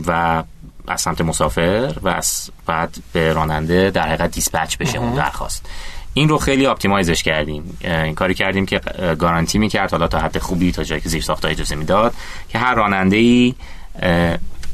[0.07, 0.43] و
[0.87, 5.65] از سمت مسافر و از بعد به راننده در حقیقت dispatch بشه اون درخواست.
[6.13, 7.77] این رو خیلی optimize ش کردیم.
[7.81, 8.81] این کاری کردیم که
[9.19, 12.13] گارانتی می‌کرد حالا تا حد خوبی تا جایی که زیر ساخت اجازه می‌داد
[12.49, 13.55] که هر راننده ای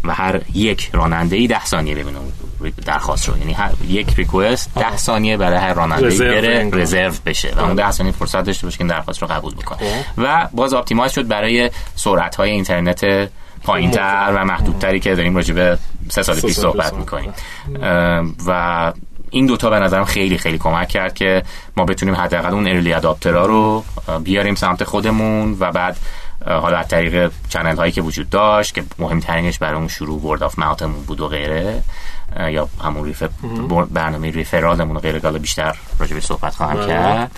[0.03, 2.19] و هر یک راننده ای ده ثانیه ببینه
[2.85, 3.37] درخواست رو.
[3.37, 7.53] یعنی هر یک request ده ثانیه برای هر راننده ای بره reserve بشه.
[7.55, 9.77] و اون ده ثانیه فرصت داشته باشه که درخواست رو قبول بکنه.
[9.77, 9.85] خب.
[10.17, 13.29] و باز optimize شد برای سرعت های اینترنت
[13.63, 15.77] پایینتر و محدودتری که داریم راجع به
[16.09, 17.33] سه سال پیش صحبت می‌کنیم.
[18.47, 18.93] و
[19.29, 21.43] این دوتا به نظرم خیلی خیلی کمک کرد که
[21.77, 23.83] ما بتونیم حداقل اون early adopter ها رو
[24.23, 25.97] بیاریم سمت خودمون و بعد
[26.45, 30.59] حالا از طریق channel هایی که وجود داشت که مهمترینش برای اون شروع word of
[30.59, 31.83] mouth مون بود و غیره
[32.49, 33.23] یا همون ref
[33.91, 36.87] برنامه referral مون و غیره حالا بیشتر راجع به صحبت خواهم بله.
[36.87, 37.31] کرد.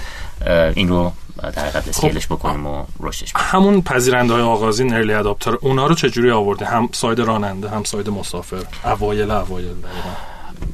[0.75, 3.33] این رو در حقیقت scale ش بکنیم و رشدش.
[3.35, 8.09] همون پذیرنده های آغازین early adopter اونا رو چجوری آورده؟ هم side راننده هم side
[8.09, 8.63] مسافر.
[8.85, 9.75] اوایل اوایل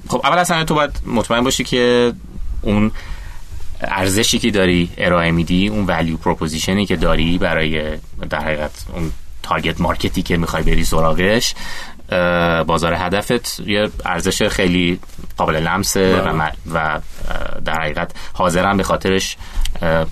[0.07, 2.13] خب اول از همه تو باید مطمئن باشی که
[2.61, 2.91] اون
[3.81, 7.97] ارزشی که داری ارائه میدی اون value proposition ی که داری برای
[8.29, 9.11] در حقیقت اون
[9.43, 11.55] target market ی که می‌خوای بری سراغش
[12.67, 14.99] بازار هدفت یه ارزش خیلی
[15.37, 16.99] قابل لمسه و, م- و
[17.65, 19.37] در حقیقت حاضرن به خاطرش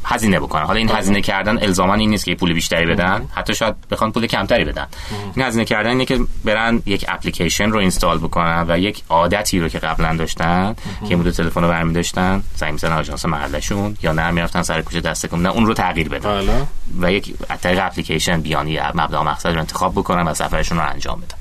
[0.05, 0.63] هزینه بکنن.
[0.63, 3.27] حالا این هزینه کردن الزاما این نیست که پول بیشتری بدن.
[3.35, 4.87] حتی شاید بخوان پول کمتری بدن.
[5.35, 9.69] این هزینه کردن اینه که برن یک اپلیکیشن رو اینستال بکنن و یک عادتی رو
[9.69, 10.75] که قبلا داشتن
[11.09, 15.01] که مدل تلفن رو برمی داشتن زنگ می‌زنن آژانس محلشون یا نه می‌رفتن سر کوچه
[15.01, 16.29] دسته کنن اون رو تغییر بدن.
[16.29, 16.67] بله.
[16.99, 20.89] و یک از طریق اپلیکیشن بیان یه مبدا مقصد رو انتخاب بکنن و سفرشون رو
[20.89, 21.37] انجام بدن.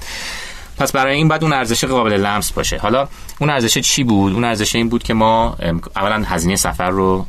[0.78, 2.78] پس برای این بعد اون ارزش قابل لمس باشه.
[2.78, 3.08] حالا
[3.40, 5.56] اون ارزش چی بود؟ اون ارزش این بود که ما
[5.96, 7.26] اولا هزینه سفر رو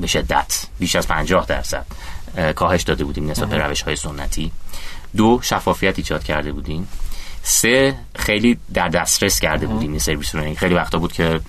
[0.00, 1.86] به شدت بیش از 50 درصد
[2.36, 4.52] اه، کاهش داده بودیم نسبت به روش های سنتی.
[5.16, 6.88] دو شفافیت ایجاد کرده بودیم.
[7.42, 10.42] سه خیلی در دسترس کرده بودیم این سرویس رو.
[10.42, 11.40] یعنی خیلی وقتا بود که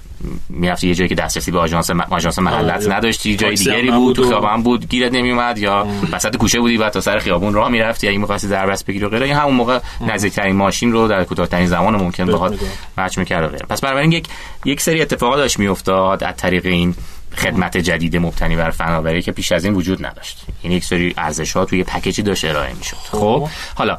[0.49, 2.95] می‌رفتی یه جایی که دسترسی به آژانس م- آژانس محلت آره.
[2.95, 7.01] نداشتی جای دیگری بود تو خیابان بود گیرت نمیومد یا وسط کوچه بودی بعد تا
[7.01, 8.07] سر خیابون راه می‌رفتی.
[8.07, 11.95] اگه می‌خواستی دربست بگیری و غیره این همون موقع نزدیکترین ماشین رو در کوتاه‌ترین زمان
[11.95, 12.59] ممکن باهات.
[12.97, 13.65] مچ می‌کرد و غیره.
[13.69, 14.27] پس بنابراین یک
[14.65, 16.95] یک سری اتفاقات داشت میافتاد از طریق این
[17.35, 20.45] خدمت جدید مبتنی بر فناوری که پیش از این وجود نداشت.
[20.61, 22.97] این یک سری ارزش ها توی پکیجی داشت ارائه می‌شد.
[23.11, 23.97] خب حالا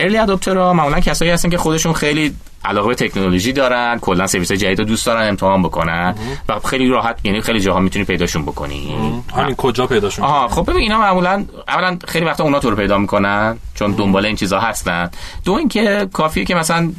[0.00, 4.78] ارلی اداپترها معمولا کسایی هستن که خودشون خیلی علاقه به تکنولوژی دارن کلا سرویس جدید
[4.78, 6.14] رو دوست دارن امتحان بکنن
[6.48, 8.94] و خیلی راحت یعنی خیلی جاها می‌تونی پیداشون بکنی.
[9.36, 12.98] همین کجا پیداشون آها خب ببین اینا معمولا اولا خیلی وقتا اونا تو رو پیدا
[12.98, 15.10] می‌کنن چون دنبال این چیزا هستن.
[15.44, 16.92] دو اینکه کافیه که مثلا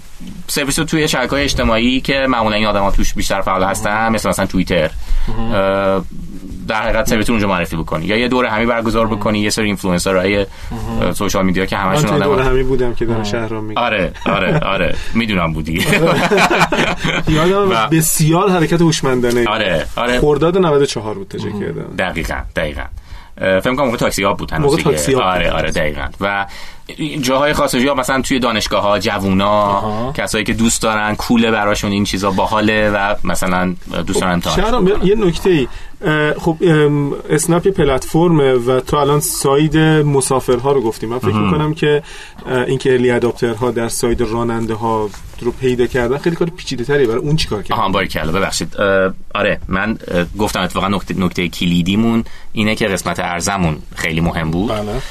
[0.48, 4.46] سرویس رو توی شبکه‌های اجتماعی که معمولا این آدما توش بیشتر فعال هستن مثل مثلا
[4.46, 4.92] توییتر.
[6.68, 8.06] در حقیقت سرویس رو اونجا معرفی بکنی.
[8.06, 10.46] یا یه دوره همی برگزار بکنی یه سری اینفلوئنسرهای
[11.14, 14.60] سوشال میدیا که همشون توی دور آدم همی بودم که دارم شهرام میگم آره آره
[14.60, 14.96] آره.
[15.14, 15.74] می‌دونم بودی
[17.28, 19.46] یادم بسیار حرکت هوشمندانه.
[19.48, 20.20] آره آره.
[20.20, 22.84] خرداد 94 بود تجه کردم دقیقا دقیقا.
[23.38, 24.84] فکر کنم موقع تاکسی ها بود هنوز موقع.
[24.84, 25.16] تاکسی.
[25.16, 26.08] آره آره دقیقا.
[26.22, 26.46] و
[27.22, 30.12] جاهای خاص یا مثلا توی دانشگاه ها جوونا آها.
[30.12, 33.76] کسایی که دوست دارن کوله براشون این چیزا باحاله و مثلا
[34.08, 35.68] دوست دارن امتحان یه نکته ای
[36.40, 36.58] خب
[37.30, 42.04] اسنپ یه پلتفرمه و تو الان side مسافرها رو گفتیم من فکر می‌کنم که
[42.46, 45.10] اه، اینکه early adopter ها در side راننده ها
[45.42, 48.76] رو پیدا کردن خیلی کار پیچیده تری برای اون چیکار کردن؟ آها باری کلا ببخشید.
[49.36, 49.98] آره من
[50.38, 54.72] گفتم اتفاقا نکته نکته کلیدیمون اینه که قسمت عرضمون خیلی مهم بود.
[54.72, 55.02] بله.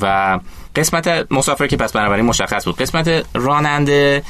[0.00, 0.38] و
[0.76, 2.76] قسمت مسافر که پس بنابراین مشخص بود.
[2.76, 4.22] قسمت راننده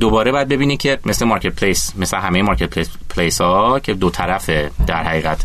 [0.00, 4.10] دوباره باید ببینی که مثل مارکت پلیس مثل همه مارکت پلیس, پلیس ها که دو
[4.10, 4.50] طرف
[4.86, 5.44] در حقیقت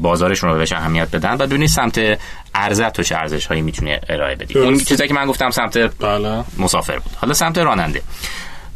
[0.00, 2.18] بازارشون رو بهش اهمیت بدن و ببینی سمت
[2.54, 4.58] ارزت تو چه ارزش هایی می‌تونی ارائه بدی.
[4.58, 4.78] اون.
[4.78, 6.44] چیزایی که من گفتم سمت بله.
[6.58, 7.12] مسافر بود.
[7.16, 8.02] حالا سمت راننده.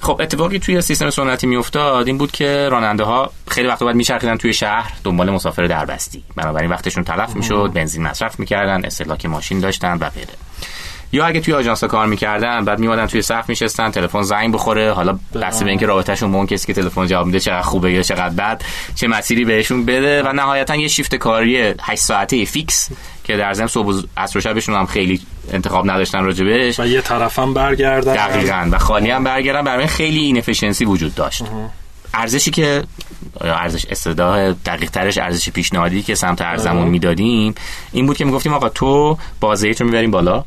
[0.00, 4.36] خب اتفاقی توی سیستم سنتی میافتاد این بود که راننده ها خیلی وقت بعد میچرخیدن
[4.36, 6.24] توی شهر دنبال مسافر دربستی.
[6.36, 10.34] بنابراین وقتشون تلف می‌شد بنزین مصرف می‌کردن استهلاک ماشین داشتن و غیره.
[11.12, 15.18] یا اگه توی آژانس کار می‌کردن بعد میومدن توی صف میشستن تلفن زنگ بخوره حالا
[15.34, 18.34] بسته به اینکه رابطهشون با اون کسی که تلفن جواب میده چقدر خوبه یا چقدر
[18.34, 18.62] بد
[18.94, 22.88] چه مسیری بهشون بده و نهایتا یه شیفت کاری 8 ساعته فیکس
[23.24, 25.20] که در ضمن صبح و عصر و شبشون هم خیلی
[25.52, 28.14] انتخاب نداشتن راجبش و یه طرفم برگردن.
[28.14, 28.68] دقیقا.
[28.72, 29.62] و خالی هم برگردن.
[29.62, 31.44] برای خیلی inefficiency وجود داشت.
[32.14, 32.82] ارزشی که
[33.40, 37.54] ارزش استدا دقیق ترش ارزش پیشنهادی که سمت عرضه‌مون می‌دادیم
[37.92, 40.44] این بود که می‌گفتیم آقا تو بازدهیت رو می‌بریم بالا.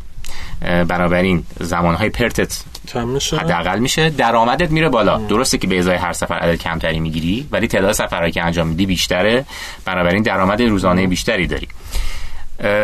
[0.88, 2.64] بنابراین زمانهای پرتت
[3.40, 4.10] حداقل میشه.
[4.10, 5.18] درآمدت میره بالا.
[5.18, 8.86] درسته که به ازای هر سفر عدد کمتری می‌گیری ولی تعداد سفرهایی که انجام میدی
[8.86, 9.46] بیشتره.
[9.86, 11.68] بنابراین درآمد روزانه بیشتری داری.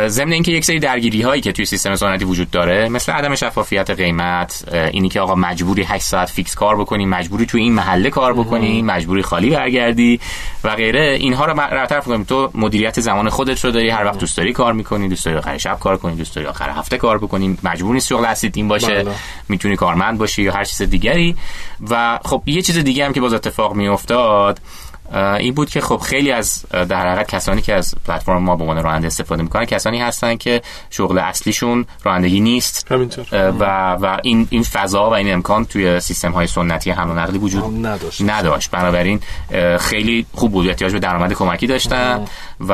[0.08, 3.90] ضمن اینکه یک سری درگیری هایی که توی سیستم سنتی وجود داره مثل عدم شفافیت
[3.90, 8.34] قیمت اینی که آقا مجبوری 8 ساعت فیکس کار بکنی مجبوری توی این محله کار
[8.34, 10.20] بکنی مجبوری خالی برگردی
[10.64, 14.38] و غیره اینها رو برطرف کنیم تو مدیریت زمان خودت رو داری هر وقت دوست
[14.38, 17.58] داری کار می‌کنی دوست داری آخر شب کار کنی دوست داری آخر هفته کار بکنی
[17.64, 19.12] مجبور نیست شغل این باشه بله.
[19.50, 21.36] می‌تونی کارمند باشی یا هر چیز دیگری.
[21.90, 24.60] و خب یه چیز دیگه هم که باز اتفاق میافتاد
[25.14, 28.84] این بود که خب خیلی از در حقیقت کسانی که از پلتفرم ما به عنوان
[28.84, 32.92] راننده استفاده می‌کنن کسانی هستن که شغل اصلیشون رانندگی نیست.
[33.32, 37.38] و و این این فضا و این امکان توی سیستم های سنتی حمل و نقلی
[37.38, 38.22] وجود نداشت.
[38.22, 38.72] نداشت.
[38.72, 39.20] بنابراین
[39.80, 40.68] خیلی خوب بود.
[40.68, 42.26] احتیاج به درآمد کمکی داشتن
[42.60, 42.74] و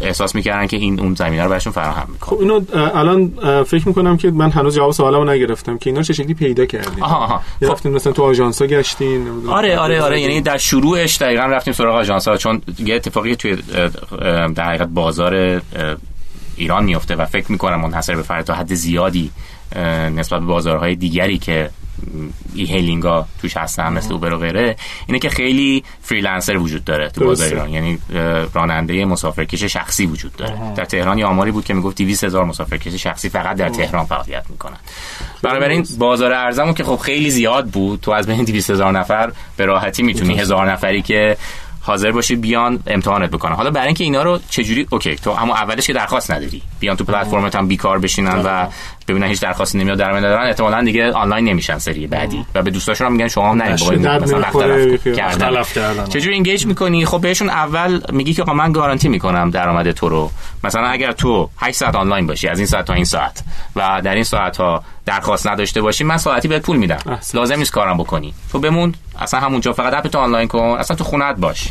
[0.00, 2.60] احساس می‌کردن که این اون زمینه رو براشون فراهم می‌کنه خب اینو
[2.94, 3.32] الان
[3.64, 7.16] فکر می‌کنم که من هنوز جواب سوالمو نگرفتم که اینا چه شکلی پیدا کردین؟ آها
[7.16, 7.42] آها.
[7.74, 9.48] خب مثلا تو آژانسا گشتین.
[9.48, 10.20] آره آره آره.
[10.20, 13.56] یعنی در شروعش بعدش دقیقا رفتیم سراغ آژانس ها چون یه اتفاقی توی
[14.54, 15.62] در حقیقت بازار
[16.56, 19.30] ایران میفته و فکر می‌کنم منحصر به فرد تا حد زیادی
[20.16, 21.70] نسبت به بازارهای دیگری که
[22.54, 24.76] e-hailing ها توش هستن مثل اوبر و غیره.
[25.06, 27.70] اینه که خیلی freelancer وجود داره تو بازار ایران.
[27.70, 27.98] یعنی
[28.54, 30.74] راننده مسافرکش شخصی وجود داره.
[30.76, 34.44] در تهران یه آماری بود که می‌گفت 200 هزار مسافرکش شخصی فقط در تهران فعالیت
[34.50, 34.76] می‌کنن.
[35.42, 39.64] بنابراین بازار عرضه‌مون که خب خیلی زیاد بود تو از بین 200 هزار نفر به
[39.64, 40.38] راحتی می‌تونی.
[40.38, 41.36] هزار نفری که
[41.86, 43.52] حاضر باشی بیان امتحانت بکنن.
[43.52, 46.62] حالا برای اینکه اینا رو چجوری اوکی تو اما اولش که درخواست نداری.
[46.80, 48.66] بیان تو پلتفرمت هم بیکار بشینن و
[49.08, 52.44] ببینن هیچ درخواستی نمیاد در ندارن احتمالاً دیگه آنلاین نمیشن سری بعدی.
[52.54, 56.04] و به دوستاشون هم میگن شما هم نرید مثلا وقت کردن.
[56.04, 60.30] چجوری engage می‌کنی؟ خب بهشون اول میگی که آقا من گارانتی می‌کنم درآمد تو رو.
[60.64, 63.44] مثلا اگر تو 8 ساعت آنلاین باشی از این ساعت تا این ساعت
[63.76, 67.20] و در این ساعت ها درخواست نداشته باشی من ساعتی بهت پول میدم.
[67.34, 68.34] لازم نیست کارم بکنی.
[68.52, 71.68] تو بمون اصلا همونجا فقط app تو آنلاین کن اصلا تو خونت باش.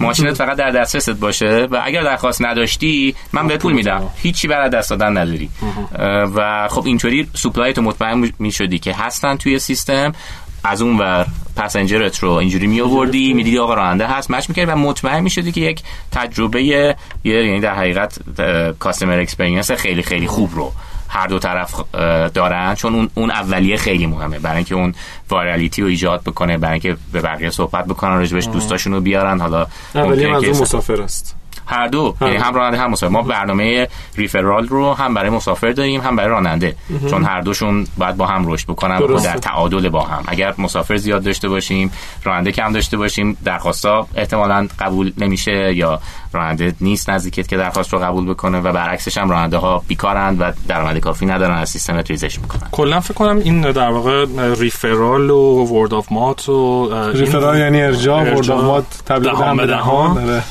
[0.00, 4.10] ماشینت فقط در دسترست باشه و اگر درخواست نداشتی من بهت پول میدم.
[4.16, 5.50] هیچی برای از دست دادن نداری.
[6.34, 10.12] و خب اینطوری supply تو مطمئن می‌شدی که هستن توی سیستم.
[10.66, 11.26] از اون ور
[11.56, 14.30] passenger ت رو اینجوری می آوردی می‌دیدی آقا راننده هست.
[14.30, 16.62] match می‌کردی و مطمئن می‌شدی که یک تجربه
[17.24, 18.18] یعنی در حقیقت
[18.78, 20.72] customer experience خیلی خیلی خوب رو
[21.08, 21.74] هر دو طرف
[22.34, 22.74] دارن.
[22.74, 24.38] چون اون اون اولیه خیلی مهمه.
[24.38, 24.94] برای اینکه اون
[25.30, 29.40] virality رو ایجاد بکنه برای اینکه به بقیه صحبت بکنن راجبش دوستاشون رو بیارن.
[29.40, 31.36] حالا اولیه مسافر است.
[31.66, 33.12] هر دو یعنی هم راننده هم مسافر.
[33.12, 36.76] ما برنامه referral رو هم برای مسافر داریم هم برای راننده.
[37.10, 40.24] چون هر دوشون باید با هم رشد بکنن و در تعادل با هم.
[40.26, 41.92] اگر مسافر زیاد داشته باشیم
[42.24, 46.00] راننده کم داشته باشیم درخواستا احتمالا قبول نمیشه یا
[46.36, 50.52] راننده نیست نزدیکت که درخواست رو قبول بکنه و برعکسش هم راننده ها بیکارند و
[50.68, 52.68] درآمد کافی ندارن از سیستم ریزش می‌کنن.
[52.72, 54.26] کلا فکر کنم این در واقع
[54.58, 59.66] referral و word of mouth و referral یعنی ارجاع word of mouth تبلیغ دهان به
[59.66, 60.42] دهان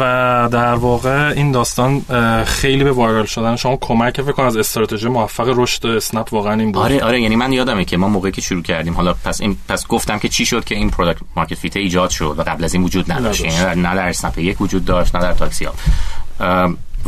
[0.00, 2.02] و در واقع این داستان
[2.44, 3.56] خیلی به viral شدن.
[3.56, 6.82] شما کمک کرد فکر کنم از استراتژی موفق رشد اسنپ واقعا این بود.
[6.82, 9.86] آره آره یعنی من یادمه که ما موقعی که شروع کردیم حالا پس این پس
[9.86, 12.82] گفتم که چی شد که این product market fit ایجاد شد و قبل از این
[12.82, 13.44] وجود نداشت.
[13.44, 15.74] یعنی نه در اسنپ یک وجود داشت در تاکسی ها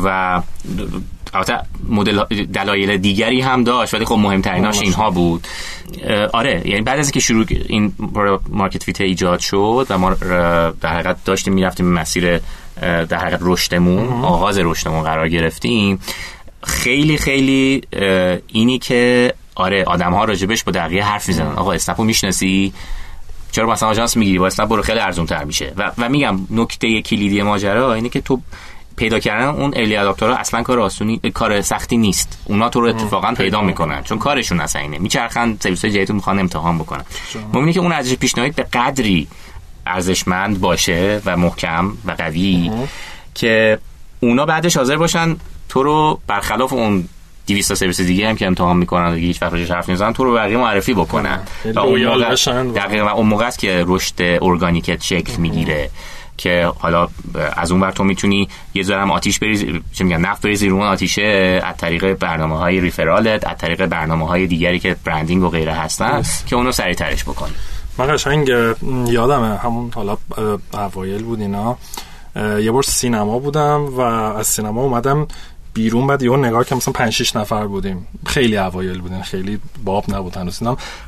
[0.05, 0.43] و
[1.35, 5.47] البته مدل دلایل دیگری هم داشت ولی خب مهمتریناش اینها بود.
[6.33, 7.93] آره یعنی بعد از اینکه شروع این
[8.49, 10.15] market fit ایجاد شد و ما
[10.81, 12.41] در حقیقت داشتیم می‌رفتیم مسیر
[12.81, 16.01] در حقیقت رشدمون آغاز رشدمون قرار گرفتیم.
[16.63, 17.83] خیلی خیلی
[18.47, 21.53] اینی که آره آدم ها راجبش با بقیه حرف می‌زنن.
[21.53, 22.73] آقا اسنپو می‌شناسی؟
[23.51, 25.73] چرا مثلا آژانس می‌گیری؟ با اسنپ برو خیلی ارزون تر میشه.
[25.77, 28.41] و, و میگم نکته کلیدی ماجرا اینه که تو
[28.97, 32.39] پیدا کردن اون early adopter ها اصلا کار آسونی کار سختی نیست.
[32.45, 34.03] اونا تو رو اتفاقا پیدا می‌کنن.
[34.03, 37.05] چون کارشون اصلا اینه میچرخن سرویس های جدید می‌خوان امتحان بکنن.
[37.53, 39.29] ممکنه که اون ارزش پیشنهاد به قدری
[39.87, 42.71] ارزشمند باشه و محکم و قوی
[43.35, 43.79] که
[44.21, 45.37] اونا بعدش حاضر باشن
[45.69, 47.09] تو رو برخلاف اون
[47.47, 50.57] 200 سرویس دیگه هم که امتحان می‌کنن دیگه هیچ وقت حرف نمی‌زنن تو رو بقیه
[50.57, 51.41] معرفی بکنن.
[51.75, 52.35] و اون موقع
[52.75, 55.91] دقیقاً اون موقع است که رشد ارگانیکت شکل می‌گیره.
[56.37, 57.09] که حالا
[57.57, 61.61] از اون ور تو می‌تونی یه ذره آتیش بریزی چه میگن نفت بریزی رو آتیشه
[61.65, 66.23] از طریق برنامه های ریفرالت از طریق برنامه های دیگری که برندینگ و غیره هستن
[66.47, 67.53] که اونو سریع ترش بکنی.
[67.99, 68.49] من قشنگ
[69.07, 70.17] یادمه همون حالا
[70.75, 71.79] اوایل بود اینا.
[72.37, 75.29] یه بار سینما بودم و از سینما اومدم
[75.75, 78.07] بیرون بعد یه نگاه که مثلا 5 6 نفر بودیم.
[78.27, 80.63] خیلی اوایل بودین خیلی باب نبود هنوز.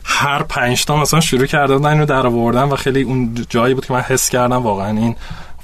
[0.04, 3.86] هر 5 تا مثلا شروع کرده بودن اینو در آوردن و خیلی اون جایی بود
[3.86, 5.16] که من حس کردم واقعا این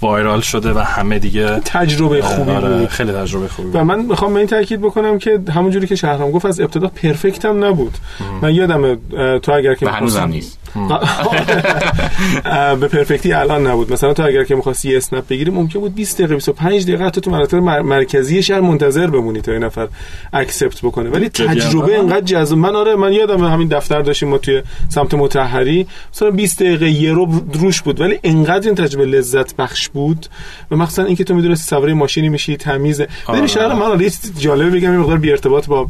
[0.02, 2.88] وایرال شده و همه دیگه تجربه خوبی آره بود.
[2.88, 6.30] خیلی تجربه خوبی و من می‌خوام به این تاکید بکنم که همون جوری که شهرام
[6.30, 7.98] گفت از ابتدا پرفکت هم نبود.
[8.42, 8.94] من یادم
[9.38, 10.57] تو اگر که هنوزم نیست.
[12.81, 13.92] به پرفکتی الان نبود.
[13.92, 17.31] مثلا تو اگر که می‌خواستی اسنپ بگیری ممکن بود 20 دقیقه 25 دقیقه حتی تو
[17.31, 19.88] مناطق مرکزی شهر منتظر بمونی تا این نفر
[20.33, 21.11] اکسپت بکنه.
[21.11, 22.59] ولی تجربه انقدر جذاب.
[22.59, 25.87] من آره من یادم همین دفتر داشتیم ما توی سمت متحری.
[26.14, 30.26] مثلا 20 دقیقه یه رو روش بود ولی انقدر این تجربه لذت بخش بود.
[30.70, 34.90] و مثلا اینکه تو می‌دونستی سوار ماشینی میشی تمیز ببین شهر من یه جالب بگم
[34.90, 35.87] این مقدار بی ارتباط با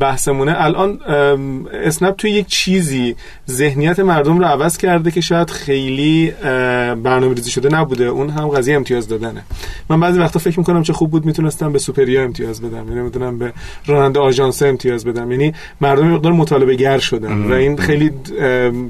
[0.00, 0.54] بحثمونه.
[0.56, 0.98] الان
[1.84, 3.16] اسنپ تو یک چیزی
[3.50, 6.32] ذهنیت مردم رو عوض کرده که شاید خیلی
[7.02, 8.04] برنامه ریزی شده نبوده.
[8.04, 9.42] اون هم قضیه امتیاز دادنه.
[9.90, 12.88] من بعضی وقتا فکر می‌کنم چه خوب بود می‌تونستم به سوپریا امتیاز بدم.
[12.88, 13.52] یعنی می‌تونم به
[13.86, 15.30] راننده آژانس امتیاز بدم.
[15.30, 17.42] یعنی مردم مقدار مطالبه گر شدن.
[17.42, 18.10] و این خیلی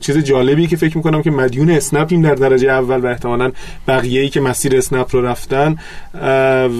[0.00, 3.52] چیز جالبی که فکر می‌کنم که مدیون اسنپیم در درجه اول و احتمالاً
[3.88, 5.76] بقیه‌ای که مسیر اسنپ رو رفتن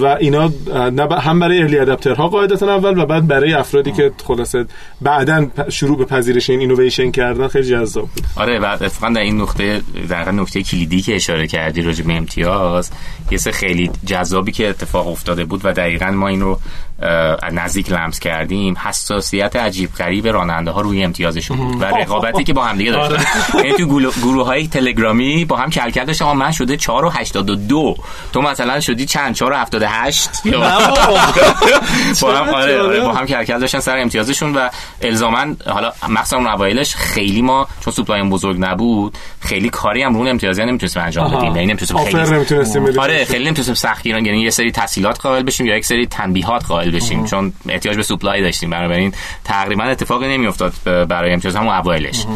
[0.01, 0.51] و اینا
[1.21, 4.67] هم برای ارلی ادپترها قاعدتا اول و بعد برای افرادی که خلاصه
[5.03, 8.25] بعدا شروع به پذیرش این اینویشن کردن خیلی جذاب بود.
[8.37, 12.91] آره و اتفاقا در این نقطه در نقطه کلیدی که اشاره کردی راجع به امتیاز
[13.31, 16.61] یه سه خیلی جذابی که اتفاق افتاده بود و دقیقا ما این رو
[17.53, 21.83] نزدیک لمس کردیم حساسیت عجیب غریب راننده ها روی امتیازشون بود.
[21.83, 23.23] و رقابتی که با هم دیگه داشتن.
[23.65, 26.33] یعنی تو گروه های تلگرامی با هم کلکل داشتن.
[26.33, 27.97] من شده 4 و 82
[28.33, 30.31] تو مثلا شدی چند؟ 4 و 78
[32.23, 34.55] با هم آره, آره با هم کلکل داشتن سر امتیازشون.
[34.55, 34.69] و
[35.03, 40.19] الزاما حالا مخصوصا اون اوایلش خیلی ما چون سوپلای بزرگ نبود خیلی کاری هم رو
[40.19, 41.57] اون امتیازی نمی‌تونستیم انجام بدیم.
[41.57, 45.85] یعنی نمی‌تونستیم خیلی آره خیلی نمی‌تونستیم سختی یعنی یه سری تسهیلات قائل بشیم یا یک
[45.85, 48.71] سری تنبیهات قائل بشیم چون احتیاج به سوپلای داشتیم.
[48.71, 50.73] بنابراین تقریبا اتفاقی نمیافتاد
[51.09, 52.27] برای امتیاز هم اوایلش.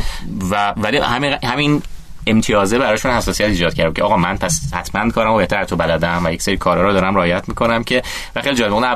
[0.50, 1.82] و ولی همین همین
[2.26, 6.32] امتیازه براشون حساسیت ایجاد کرد که آقا من پس حتما کارم بهتر تو بلدم و
[6.32, 8.02] یک سری کارا رو دارم رعایت می‌کنم که
[8.36, 8.86] و خیلی جالب اون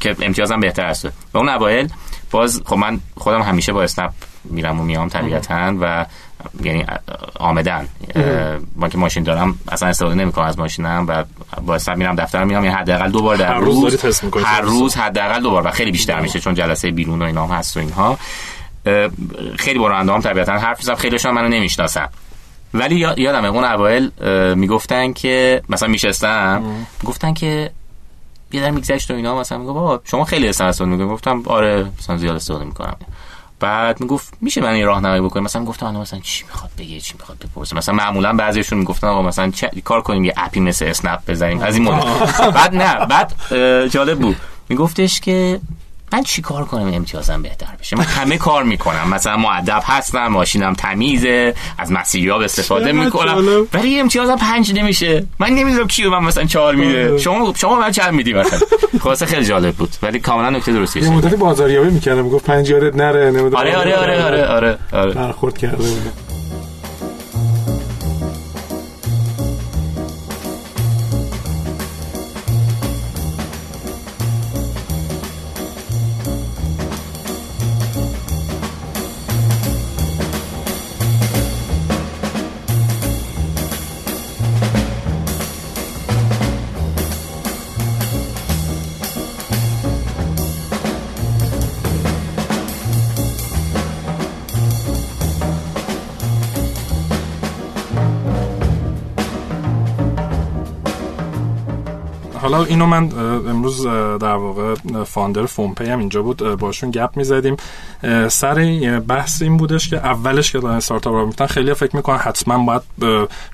[0.00, 1.88] که امتیازم بهتر است و اون اوایل
[2.30, 4.12] باز خب من خودم همیشه با اسنپ
[4.44, 6.06] میرم و میام طبیعتا و
[6.62, 6.84] یعنی
[7.34, 7.88] آمدن.
[8.76, 11.24] من که ماشین دارم اصلا استفاده نمی‌کنم از ماشینم و
[11.62, 14.94] با اسنپ میرم دفتر میام یعنی حداقل دو بار در هر روز, روز هر روز
[14.94, 17.80] حداقل دو بار و خیلی بیشتر میشه چون جلسه بیرون و اینا هم هست و
[17.80, 18.18] اینها.
[19.58, 22.08] خیلی با هم طبیعتا حرف می‌زنم خیلیشون منو نمی‌شناسن.
[22.74, 24.10] ولی یادمه اون اوایل
[24.54, 26.62] می‌گفتن که مثلا میشستم
[27.04, 27.70] گفتن که
[28.52, 32.16] یه در میگذشت و اینا مثلا میگه بابا شما خیلی استفاده میگه گفتم آره مثلا
[32.16, 32.96] زیاد استفاده می‌کنم.
[33.60, 37.38] بعد می‌گفت میشه من این راهنمایی بکنم؟ مثلا گفتم مثلا چی می‌خواد بگه؟ چی می‌خواد
[37.38, 41.60] بپرسه؟ مثلا معمولا بعضیشون می‌گفتن آقا مثلا چه کار کنیم یه اپی مثل اسنپ بزنیم؟
[41.60, 42.50] از این مدل.
[42.50, 43.32] بعد نه بعد
[43.88, 44.36] جالب بود.
[44.68, 45.60] میگفتش که
[46.16, 49.08] من چی کار کنم امتیازم بهتر بشه؟ من همه کار می‌کنم.
[49.10, 53.66] مثلا معدب هستم ماشینم تمیزه از مسیریاب استفاده می‌کنم.
[53.74, 55.26] ولی امتیازم پنج نمیشه.
[55.38, 57.08] من نمی‌دونم کیو من مثلا چهار میده.
[57.08, 57.18] آره.
[57.18, 58.58] شما شما من چند میدی مثلا؟
[59.00, 59.90] خلاصه خیلی جالب بود.
[60.02, 62.24] ولی کاملا نکته درستی یه مدتی بازاریابی می‌کردم.
[62.24, 63.30] می‌گفت پنج یادت نره.
[63.30, 63.56] نمی‌دونم.
[63.56, 65.14] آره آره آره آره آره آره.
[65.14, 66.12] برخورد کرده بودم
[102.66, 103.10] حالا اینو من
[103.48, 103.86] امروز
[104.20, 107.56] در واقع founder فون‌پی هم اینجا بود باشون گپ می‌زدیم.
[108.28, 108.54] سر
[109.08, 112.82] بحث این بودش که اولش که دارن استارتاپ رو میدن خیلی فکر می‌کنن حتما باید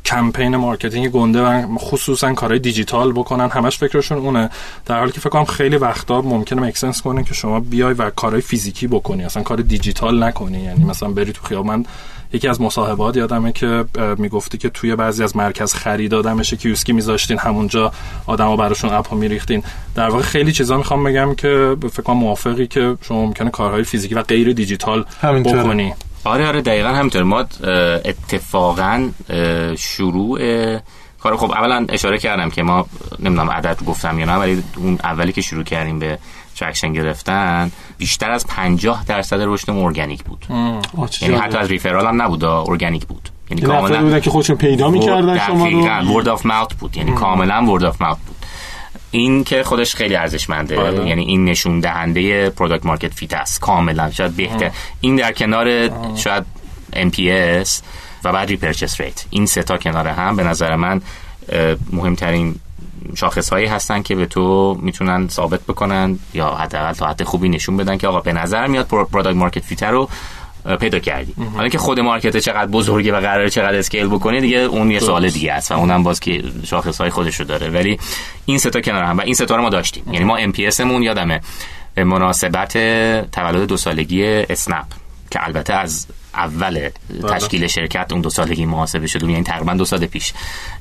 [0.05, 3.51] کمپین marketing گنده و خصوصا کارهای دیجیتال بکنن.
[3.51, 4.51] همش فکرشون اونه.
[4.87, 8.11] در حالی که فکر کنم خیلی وقتا ممکنه make sense کنه که شما بیای و
[8.11, 9.25] کارهای فیزیکی بکنی.
[9.25, 10.63] اصلا کار دیجیتال نکنی.
[10.63, 11.87] یعنی مثلا بری تو خیابان
[12.33, 13.85] یکی از مصاحبات یادمه که
[14.19, 17.93] می‌گفتی که توی بعضی از مرکز خرید آدما یه کیوسکی میذاشتین همونجا
[18.27, 19.63] آدما براشون app و میریختین.
[19.95, 24.15] در واقع خیلی چیزا می‌خوام بگم که فکر کنم موافقی که شما ممکنه کارهای فیزیکی
[24.15, 25.95] و غیر دیجیتال بکنی.
[26.25, 27.45] آره آره دقیقا همینطور ما
[28.05, 29.11] اتفاقا
[29.79, 30.39] شروع
[31.23, 32.87] کار خب اولا اشاره کردم که ما
[33.19, 36.19] نمی‌دونم عدد گفتم یا نه ولی اون اولی که شروع کردیم به
[36.63, 40.47] traction گرفتن بیشتر از 50 درصد رشد ارگانیک بود.
[41.21, 43.29] یعنی حتی از referral هم نبود ارگانیک بود.
[43.51, 46.15] یعنی کاملا بودن که خودشون پیدا می‌کردن شما رو.
[46.15, 46.97] ورد اف ماوت بود.
[46.97, 48.37] یعنی کاملا word of mouth بود.
[49.11, 50.81] این که خودش خیلی ارزشمنده.
[50.81, 51.09] آره.
[51.09, 53.61] یعنی این نشون دهنده product market fit است.
[53.61, 54.11] کاملا.
[54.11, 54.71] شاید بهتر.
[55.01, 56.45] این در کنار شاید
[56.93, 57.69] NPS
[58.25, 61.03] و بعد repurchase rate این سه تا کنار هم به نظر من
[61.93, 62.55] مهمترین
[63.17, 67.77] شاخص هایی هستن که به تو می‌تونن ثابت بکنن یا حداقل تا حد خوبی نشون
[67.77, 70.09] بدن که آقا به نظر میاد product market fit رو
[70.81, 71.35] پیدا کردی.
[71.57, 75.31] حالا که خود market چقدر بزرگه و قراره چقدر scale بکنه دیگه اون یه سوال
[75.31, 77.69] دیگه است و اونم باز که شاخص های خودش رو داره.
[77.69, 77.99] ولی
[78.47, 80.05] این سه تا کنار هم و این سه تا رو ما داشتیم.
[80.13, 81.41] یعنی ما NPS مون یادمه
[81.97, 82.73] مناسبت
[83.33, 84.87] تولد دو سالگی اسنپ
[85.31, 86.93] که البته از اول بله.
[87.29, 89.23] تشکیل شرکت اون دو سالگی محاسبه شد.
[89.23, 90.33] یعنی تقریبا دو سال پیش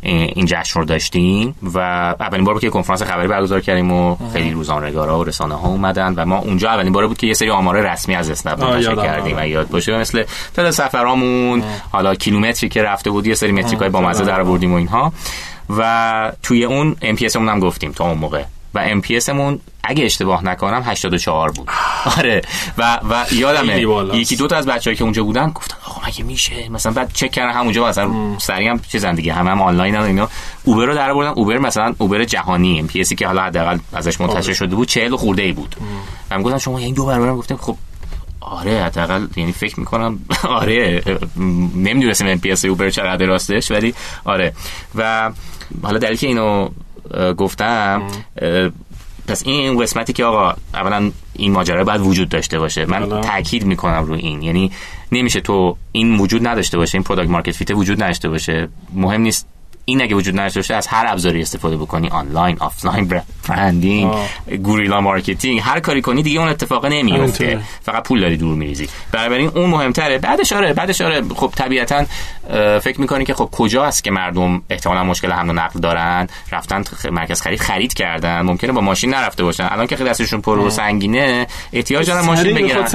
[0.01, 1.79] این جشن رو داشتیم و
[2.19, 6.13] اولین بار بود که کنفرانس خبری برگزار کردیم و خیلی روزنامه‌نگارا و رسانه ها اومدن
[6.13, 9.37] و ما اونجا اولین بار بود که یه سری آمار رسمی از اسنپ منتشر کردیم
[9.37, 9.97] و یادم باشه.
[9.97, 10.23] مثل
[10.55, 14.73] تعداد سفرامون حالا کیلومتری که رفته بود یه سری metric ای با مزه در آوردیم
[14.73, 15.13] و اینها.
[15.77, 18.43] و توی اون NPS هم گفتیم تا اون موقع.
[18.73, 21.69] و NPS مون اگه اشتباه نکنم 84 بود.
[22.17, 22.41] آره.
[22.77, 23.81] و و یادمه
[24.13, 27.31] یکی دو تا از بچه‌هایی که اونجا بودن گفتن آقا مگه میشه؟ مثلا بعد چک
[27.31, 29.33] کردن همونجا مثلا سریع هم چیزن دیگه.
[29.33, 30.29] همه هم آنلاین هم اینا.
[30.63, 34.75] اوبر رو در آوردن اوبر مثلا اوبر جهانی NPS که حالا حداقل ازش منتشر شده
[34.75, 35.75] بود 40 خورده ای بود.
[36.31, 37.77] و گفتن شما این دو برابر گفتم خب
[38.41, 41.03] آره حداقل یعنی فکر می‌کنم آره
[41.75, 43.93] نمی‌دونستم NPS اوبر چقدر راستش ولی
[44.25, 44.53] آره.
[44.95, 45.31] و
[45.83, 46.69] حالا دلیل که اینو
[47.37, 48.03] گفتم
[49.27, 52.85] پس این قسمتی که آقا اولا این ماجرا باید وجود داشته باشه.
[52.85, 53.21] من بله.
[53.21, 54.41] تاکید می‌کنم رو این.
[54.41, 54.71] یعنی
[55.11, 58.67] نمیشه تو این وجود نداشته باشه این product market fit وجود نداشته باشه.
[58.93, 59.47] مهم نیست
[59.85, 64.13] این اگه وجود نداشته باشه از هر ابزاری استفاده بکنی آنلاین آفلاین branding.
[64.63, 67.45] guerrilla marketing هر کاری کنی دیگه اون اتفاق نمیفته.
[67.45, 67.61] همینطوره.
[67.81, 68.87] فقط پول داری دور میریزی.
[69.11, 70.17] بنابراین اون مهمتره.
[70.17, 71.21] بعدش آره بعدش آره.
[71.35, 72.05] خب طبیعتا
[72.79, 76.83] فکر می‌کنی که خب کجا است که مردم احتمالا مشکل حمل و نقل دارن؟ رفتن
[77.11, 78.41] مرکز خرید خرید کردن.
[78.41, 79.67] ممکنه با ماشین نرفته باشن.
[79.71, 82.87] الان که دستشون پر و سنگینه احتیاج دارن ماشین بگیرن.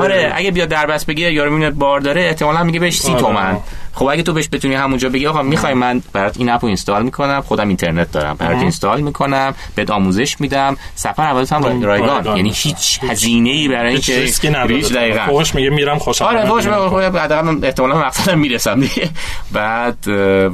[0.00, 3.20] آره اگه بیاد دربست بگیره یارو می‌بینه بار داره احتمالا میگه بهش سی آره.
[3.20, 3.58] تومن.
[3.96, 7.02] خب اگه تو بهش بتونی همونجا بگی آقا می‌خوای من برات این app و install
[7.02, 8.36] می‌کنم خودم اینترنت دارم.
[8.36, 10.76] برات install می‌کنم بهت آموزش میدم.
[10.94, 12.36] سفر اولت هم رایگان.
[12.36, 12.52] یعنی.
[12.54, 14.12] هیچ هزینه ای برای اینکه
[14.68, 15.26] هیچ دقیقاً.
[15.26, 16.46] فوقش میگه میرم خوشم آره.
[16.46, 18.80] باشه خب حداقل احتمالاً مقصدم می‌رسم.
[18.80, 19.10] دیگه
[19.52, 19.98] بعد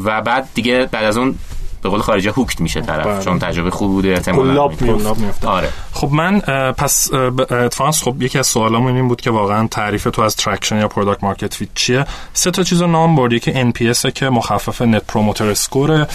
[0.05, 1.35] و بعد دیگه بعد از اون
[1.83, 3.25] به قول خارجی hooked میشه طرف بله.
[3.25, 5.69] چون تجربه خوب بوده احتمالاً میفته آره.
[5.93, 6.41] خب من
[6.73, 10.89] پس اتفاقا خب یکی از سوالامون این بود که واقعا تعریف تو از traction یا
[10.89, 15.07] product market fit چیه؟ سه تا چیز رو نام بردی که NPS که مخفف Net
[15.07, 16.07] Promoter Score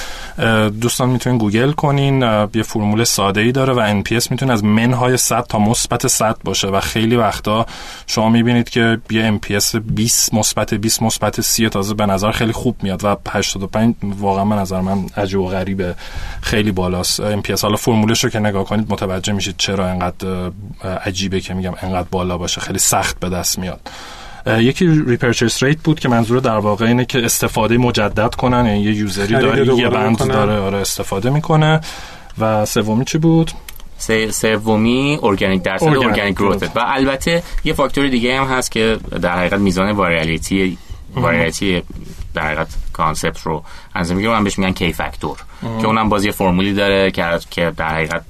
[0.82, 2.22] دوستان می‌تونین گوگل کنین.
[2.54, 6.68] یه فرمول ساده ای داره و NPS می‌تونه از منهای 100 تا مثبت 100 باشه
[6.68, 7.66] و خیلی وقتا
[8.08, 12.76] شما می‌بینید که یه NPS 20 مثبت 20 مثبت 30 تازه به نظر خیلی خوب
[12.84, 15.96] میاد و 85 واقعا به نظر من عجیب غریبه
[16.42, 17.42] خیلی بالاست.
[17.42, 20.52] NPS حالا فرمولش رو که نگاه کنید متوجه میشید چرا انقدر
[21.06, 22.62] عجیبه که میگم انقدر بالا باشه.
[22.62, 23.80] خیلی سخت به دست میاد.
[24.60, 28.66] یکی repurchase rate بود که منظور در واقع اینه که استفاده مجدد کنن.
[28.66, 30.28] یعنی یه user ی داره یه بند می‌کنن.
[30.28, 31.82] داره آره استفاده می‌کنه.
[32.40, 33.52] و سومی چی بود؟
[33.98, 36.36] سه- سومی ارگانیک درصد organic.
[36.36, 40.78] growth و البته یه فاکتور دیگه هم هست که در حقیقت میزان virality
[41.16, 41.82] virality
[42.34, 42.68] در حقیقت
[42.98, 47.12] concept رو از میگه من بهش میگن K factor که اونم باز یه فرمولی داره
[47.12, 48.22] که که در حقیقت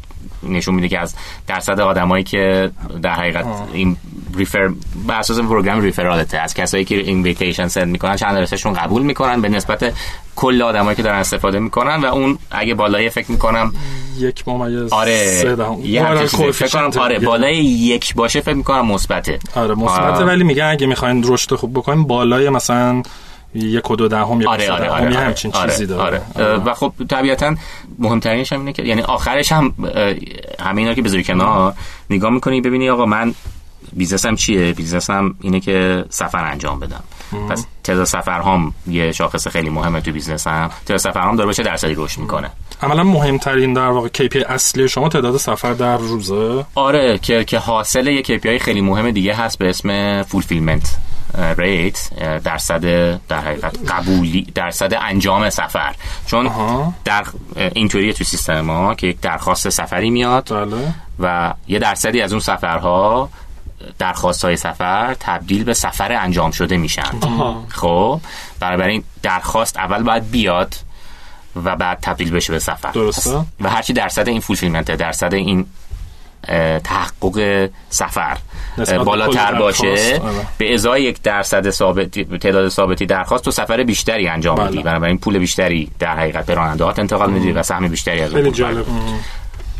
[0.43, 1.15] نشون میده که از
[1.47, 3.97] درصد آدمایی که در حقیقت این
[4.35, 4.69] refer
[5.07, 9.41] بر اساس program referral ته از کسایی که invitation send می‌کنن چند درصدشون قبول می‌کنن
[9.41, 9.93] به نسبت
[10.35, 13.73] کل آدمایی که دارن استفاده می‌کنن و اون اگه بالای فکر می‌کنم
[14.17, 15.57] یک ممیز آره.
[15.83, 16.25] یه آره،.
[16.25, 17.19] فکر کنم آره.
[17.19, 20.23] بالای یک باشه فکر می‌کنم مثبته آره مثبت آه.
[20.23, 23.03] ولی میگن اگه می‌خواین رشد خوب بکنین بالای مثلا
[23.57, 24.89] یک و دو دهم یک آره آره.
[24.89, 26.21] آره یه آره همچین آره چیزی داره.
[26.35, 26.57] آره.
[26.57, 27.55] و خب طبیعتا
[27.99, 29.73] مهمترینش هم اینه که یعنی آخرش هم
[30.59, 31.73] همه اینا که بذاری کنار
[32.09, 33.33] نگاه می‌کنی ببینی آقا من
[33.93, 37.03] بیزنسم چیه؟ بیزنسم اینه که سفر انجام بدم.
[37.49, 40.69] پس تعداد سفرهام یه شاخص خیلی مهمه تو بیزنسم.
[40.85, 42.49] تعداد سفرهام داره باشه درصدی رشد می‌کنه.
[42.81, 48.07] عملا مهمترین در واقع KPI اصلی شما تعداد سفر در روزه؟ آره که که حاصل
[48.07, 50.97] یک KPI خیلی مهم دیگه هست به اسم fulfillment
[51.57, 52.09] rate
[52.43, 52.81] درصد
[53.27, 56.51] در حقیقت قبولی درصد انجام سفر چون.
[57.05, 57.25] در
[57.55, 62.39] اینطوریه تو سیستم ما که یک درخواست سفری میاد بله و یه درصدی از اون
[62.39, 63.29] سفرها
[63.99, 67.19] درخواست های سفر تبدیل به سفر انجام شده میشن.
[67.69, 68.21] خب
[68.59, 70.75] بنابراین درخواست اول باید بیاد
[71.63, 73.45] و بعد تبدیل بشه به سفر درسته.
[73.61, 75.65] و هرچی درصد این فولفیلمنت درصد این
[76.83, 78.37] تحقق سفر
[79.05, 80.19] بالاتر باشه آره.
[80.57, 84.69] به ازای یک درصد ثابتی تعداد ثابتی درخواست تو سفر بیشتری انجام بله.
[84.69, 88.43] میدی بنابراین پول بیشتری در حقیقت به راننده‌هات انتقال میدی و سهم بیشتری از اون
[88.43, 88.51] پول.
[88.51, 88.85] جالب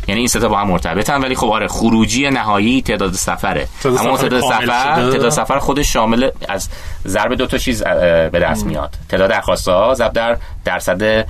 [0.08, 4.16] یعنی این سه تا با هم مرتبطن ولی خب آره خروجی نهایی تعداد سفره اما
[4.16, 4.66] تعداد سفر.
[5.10, 6.68] تعداد سفر خودش شامل از
[7.06, 11.26] ضرب دو تا چیز به دست میاد تعداد درخواست ها ضرب در درصد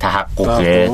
[0.00, 0.90] تحقق.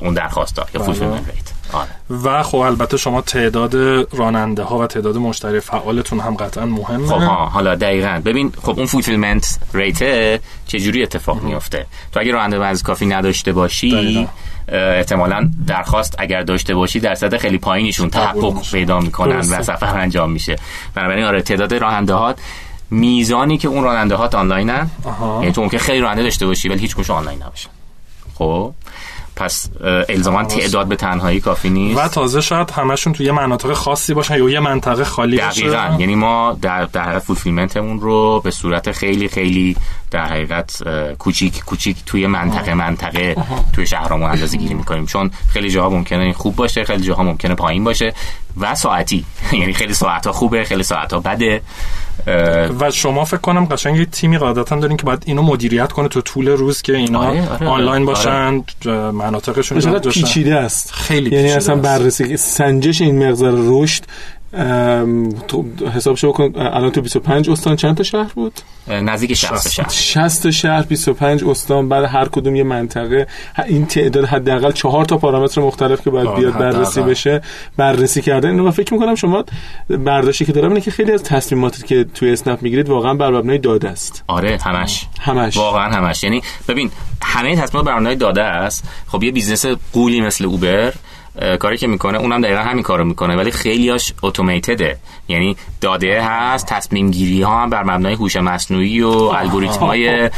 [0.00, 0.94] اون درخواست ها یا بله.
[0.94, 1.88] fulfillment آره.
[2.22, 3.74] و خب البته شما تعداد
[4.16, 7.06] راننده ها و تعداد مشتری فعالتون هم قطعا مهمه.
[7.06, 8.22] خب ها حالا دقیقا.
[8.24, 13.90] ببین خب اون fulfillment rate چجوری اتفاق میفته تو اگه راننده از کافی نداشته باشی
[13.90, 14.26] دقیقاً.
[14.68, 18.70] احتمالا درخواست اگر داشته باشی درصد خیلی پایینیشون تحقق.
[18.72, 19.58] پیدا می‌کنن درسته.
[19.58, 20.56] و سفر انجام میشه.
[20.94, 22.38] بنابراین آره تعداد راننده هات
[22.90, 24.90] میزانی که اون راننده هات آنلاینن.
[25.40, 27.70] یعنی تو ممکن خیلی راننده داشته باشی ولی هیچ آنلاین نباشن.
[28.34, 28.72] خب؟
[29.40, 29.70] پس
[30.08, 31.98] الزاما تعداد به تنهایی کافی نیست.
[31.98, 35.88] و تازه شاید همشون توی یه مناطق خاصی باشن یا یه منطقه خالی دقیقا.
[35.88, 39.76] باشه یعنی ما در در حقیقت فولفیلمنتمون رو به صورت خیلی خیلی
[40.10, 40.82] در حقیقت
[41.18, 43.36] کوچیک کوچیک توی منطقه منطقه
[43.72, 45.06] توی شهرامون اندازه گیری می‌کنیم.
[45.06, 48.14] چون خیلی جاها ممکنه خوب باشه خیلی جاها ممکنه پایین باشه.
[48.56, 51.62] و ساعتی یعنی خیلی ساعت ها خوبه خیلی ساعت ها بده
[52.80, 56.20] و شما فکر کنم قشنگ یه تیمی قاعدتا دارین که باید اینو مدیریت کنه تو
[56.20, 58.04] طول روز که اینا آره، آره، آنلاین آره.
[58.04, 58.62] باشن
[59.10, 60.10] مناطقشون جدا باشن.
[60.10, 61.76] پیچیده است خیلی یعنی اصلا.
[61.76, 64.02] بررسی سنجش این مقدار رشد
[65.48, 68.52] تو حسابشو بکن الان تو 25 استان چند تا شهر بود؟
[68.88, 69.88] نزدیک 60 شهر.
[69.88, 73.26] 60 تا شهر 25 استان برای هر کدوم یه منطقه.
[73.66, 77.00] این تعداد حداقل چهار تا پارامتر مختلف که باید آره، بیاد بررسی.
[77.00, 77.40] بشه
[77.76, 78.50] بررسی کردن.
[78.50, 79.44] اینو من فکر می‌کنم شما
[79.88, 83.58] برداشتی که دارم اینه که خیلی از تصمیماتی که توی اسنپ می‌گیرید واقعا بر مبنای
[83.58, 84.24] داده است.
[84.26, 85.06] آره همش.
[85.20, 85.56] همش.
[85.56, 86.24] واقعا همش.
[86.24, 86.90] یعنی ببین
[87.22, 88.84] همه تصمیمات بر مبنای داده است.
[89.06, 90.92] خب یه business غولی مثل اوبر.
[91.58, 93.36] کاری که می‌کنه اونم دقیقا همین کارو می‌کنه.
[93.36, 94.96] ولی خیلیاش automated ه
[95.30, 100.30] یعنی داده هست تصمیم گیری ها هم بر مبنای هوش مصنوعی و الگوریتم های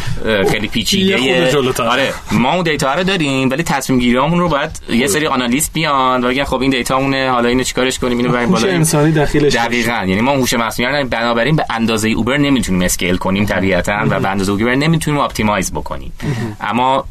[0.51, 1.53] خیلی پیچیده.
[1.79, 6.25] آره ما اون data رو داریم ولی تصمیم گیری رو باید یه سری analyst بیان
[6.25, 8.69] و بگن خب این data مونه حالا اینو چیکارش کنیم اینو بریم بالا.
[8.69, 9.93] انسانی دخیلش دقیقا.
[9.93, 14.29] یعنی ما هوش مصنوعی رو بنابراین به اندازه اوبر نمی‌تونیم scale کنیم طبیعتا و به
[14.29, 16.13] اندازه اوبر نمی‌تونیم optimize بکنیم.
[16.61, 17.05] اما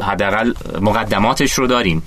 [0.00, 2.02] حداقل مقدماتش رو داریم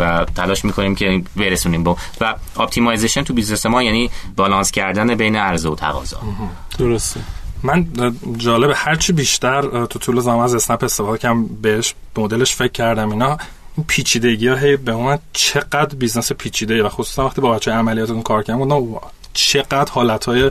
[0.00, 4.10] و تلاش می‌کنیم که برسونیم با و optimization تو business ما یعنی
[4.46, 6.20] بالانس کردن بین عرضه و تقاضا.
[6.78, 7.20] درسته.
[7.62, 7.86] من
[8.36, 13.10] جالب هرچی بیشتر تو طول زمان از اسنپ استفاده کردم بهش به مدلش فکر کردم
[13.10, 13.38] اینا
[13.76, 18.22] این پیچیدگی ها هی به من چقدر business پیچیده و خصوصا وقتی با بچه عملیاتتون
[18.22, 18.98] کار کردم
[19.32, 20.50] چقدر حالت های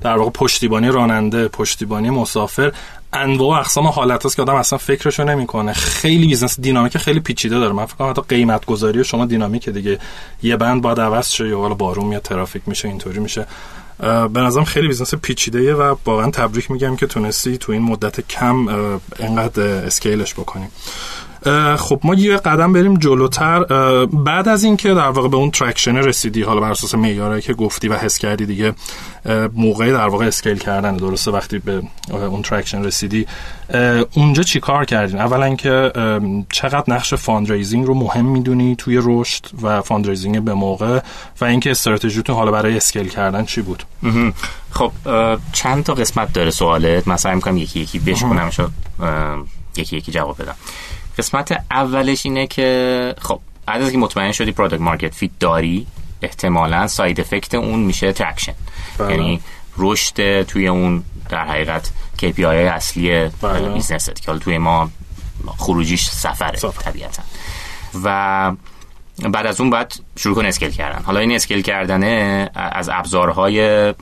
[0.00, 2.72] در واقع پشتیبانی راننده پشتیبانی مسافر
[3.14, 5.72] انواع و اقسام حالت هست که آدم اصلا فکرشو نمی‌کنه.
[5.72, 7.72] خیلی business دینامیک خیلی پیچیده داره.
[7.72, 9.98] من فکر حتی قیمت گذاری شما دینامیکه دیگه.
[10.42, 13.46] یه بند باید عوض شه یا حالا بارون میاد ترافیک میشه اینطوری میشه.
[14.32, 18.68] به نظرم خیلی business پیچیده و واقعا تبریک میگم که تونستی تو این مدت کم
[18.68, 20.68] اه، scale ش بکنیم
[21.76, 23.64] خب ما یه قدم بریم جلوتر
[24.04, 27.88] بعد از اینکه در واقع به اون traction رسیدی حالا بر اساس معیارایی که گفتی
[27.88, 28.74] و حس کردی دیگه
[29.26, 33.26] اه، موقعی در واقع scale کردن درسته؟ وقتی به اون traction رسیدی
[34.14, 36.20] اونجا چی کار کردین؟ اولا که اه،
[36.52, 41.00] چقدر نقش fundraising رو مهم می‌دونی توی رشد و fundraising به موقع
[41.40, 43.82] و اینکه استراتژیتون حالا برای scale کردن چی بود.
[44.70, 44.92] خب
[45.52, 48.50] چند تا قسمت داره سوالت؟ من سعی می‌کنم یکی یکی بشکنم
[49.76, 50.54] یکی یکی جواب بدم.
[51.18, 55.86] قسمت اولش اینه که خب بعد از که مطمئن شدی product market fit داری
[56.22, 58.54] احتمالا side effect اون میشه traction
[58.98, 59.10] بله.
[59.10, 59.40] یعنی
[59.76, 63.68] رشد توی اون در حقیقت KPI های اصلی بله.
[63.68, 64.90] business ت که حالا توی ما
[65.56, 66.82] خروجیش سفره سفر.
[66.82, 67.22] طبیعتا
[68.04, 68.52] و
[69.18, 71.02] بعد از اون باید شروع کن scale کردن.
[71.02, 73.94] حالا این scale کردنه از ابزارهای اه،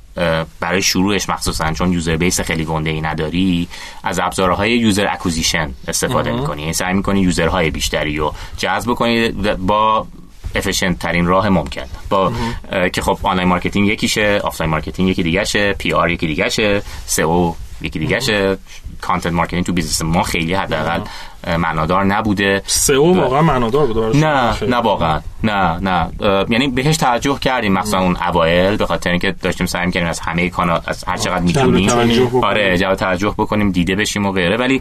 [0.60, 3.68] برای شروعش مخصوصا چون user base خیلی گنده ای نداری
[4.04, 6.60] از ابزارهای user acquisition استفاده می‌کنی.
[6.60, 10.06] یعنی سعی می‌کنی user های بیشتری رو جذب کنی با
[10.54, 11.86] efficient ترین راه ممکن.
[12.08, 12.32] با
[12.72, 16.82] اه، که خب online marketing یکیشه offline marketing یکی دیگه شه PR یکی دیگه شه
[17.06, 17.52] SEO
[17.82, 18.58] یکی دیگه شه
[19.00, 21.00] content marketing تو business ما خیلی حداقل
[21.58, 22.62] معنادار نبوده.
[22.66, 24.64] سئو واقعا معنادار بود برای شما؟ نه.
[24.64, 25.20] نه واقعا.
[25.42, 26.10] نه نه.
[26.50, 30.50] یعنی بهش توجه کردیم مثلا اون اوایل به خاطر اینکه داشتیم سعی می‌کردیم از همه
[30.50, 31.90] کانال از هر چقدر می‌تونیم.
[32.42, 34.80] آره جلب توجه بکنیم دیده بشیم و غیره ولی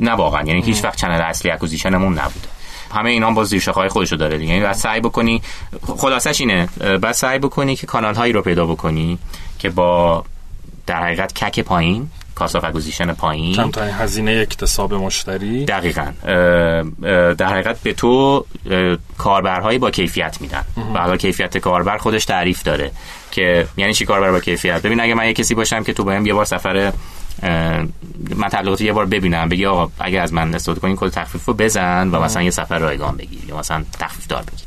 [0.00, 0.42] نه واقعا.
[0.42, 2.48] یعنی هیچ وقت چنل اصلی اکوزیشنمون نبوده.
[2.94, 4.52] همه اینا باز زیر های خودشو داره دیگه.
[4.52, 5.42] یعنی بعد سعی بکنی
[5.86, 9.18] خلاصش اینه بعد سعی بکنی که کانال هایی رو پیدا بکنی
[9.58, 10.24] که با
[10.86, 16.12] در حقیقت کک پایین cost acquisition پایین کمترین هزینه اکتساب مشتری؟ دقیقا.
[17.34, 18.44] در حقیقت به تو
[19.18, 20.64] کاربرهایی با کیفیت میدن.
[20.94, 22.90] و حالا کیفیت کاربر خودش تعریف داره
[23.30, 26.26] که یعنی چی کاربر با کیفیت؟ ببین اگه من یه کسی باشم که تو بیام
[26.26, 26.92] یه بار سفر
[28.36, 31.54] من تبلیغات یه بار ببینم بگی آقا اگه از من استفاده کنی کد تخفیف رو
[31.54, 34.66] بزن و مثلا یه سفر رایگان بگیر یا مثلا تخفیف دار بگیر.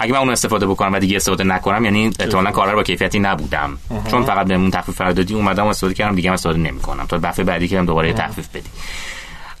[0.00, 3.78] اگه من اون استفاده بکنم و دیگه استفاده نکنم یعنی احتمالاً کاربر با کیفیتی نبودم.
[4.10, 7.06] چون فقط بهمون تخفیف رو دادی اومدم و استفاده کردم دیگه هم استفاده نمی‌کنم.
[7.06, 8.68] تا دفعه بعدی که هم دوباره تخفیف بدی.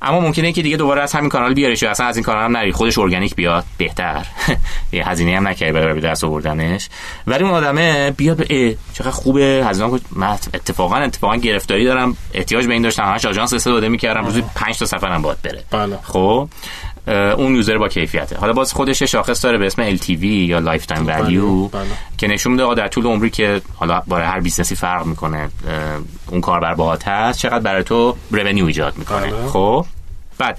[0.02, 2.56] اما ممکنه که دیگه دوباره از همین کانال بیاریش یا اصلا از این کانال هم
[2.56, 2.72] نری.
[2.72, 4.26] خودش ارگانیک بیاد بهتر.
[4.92, 6.88] یه هزینه هم نکردی برای به دست آوردنش.
[7.26, 9.64] ولی اون آدمه بیاد به چقدر خوبه.
[9.68, 12.16] هزینه من اتفاقا اتفاقا گرفتاری دارم.
[12.34, 13.02] احتیاج به این داشتم.
[13.02, 14.24] همش آژانس استفاده می‌کردم.
[14.24, 15.64] روزی 5 تا سفرم باید بره.
[15.70, 15.98] بله.
[16.02, 16.48] خب؟
[17.10, 18.36] اون user با کیفیته.
[18.36, 21.68] حالا باز خودش شاخص داره به اسم LTV یا lifetime value.
[22.18, 25.48] که نشون میده در طول عمری که حالا برای هر business ی فرق می‌کنه
[26.30, 29.26] اون کاربر باهات هست چقدر برای تو revenue ایجاد می‌کنه.
[29.26, 29.48] بله.
[29.48, 29.86] خب؟
[30.38, 30.58] بعد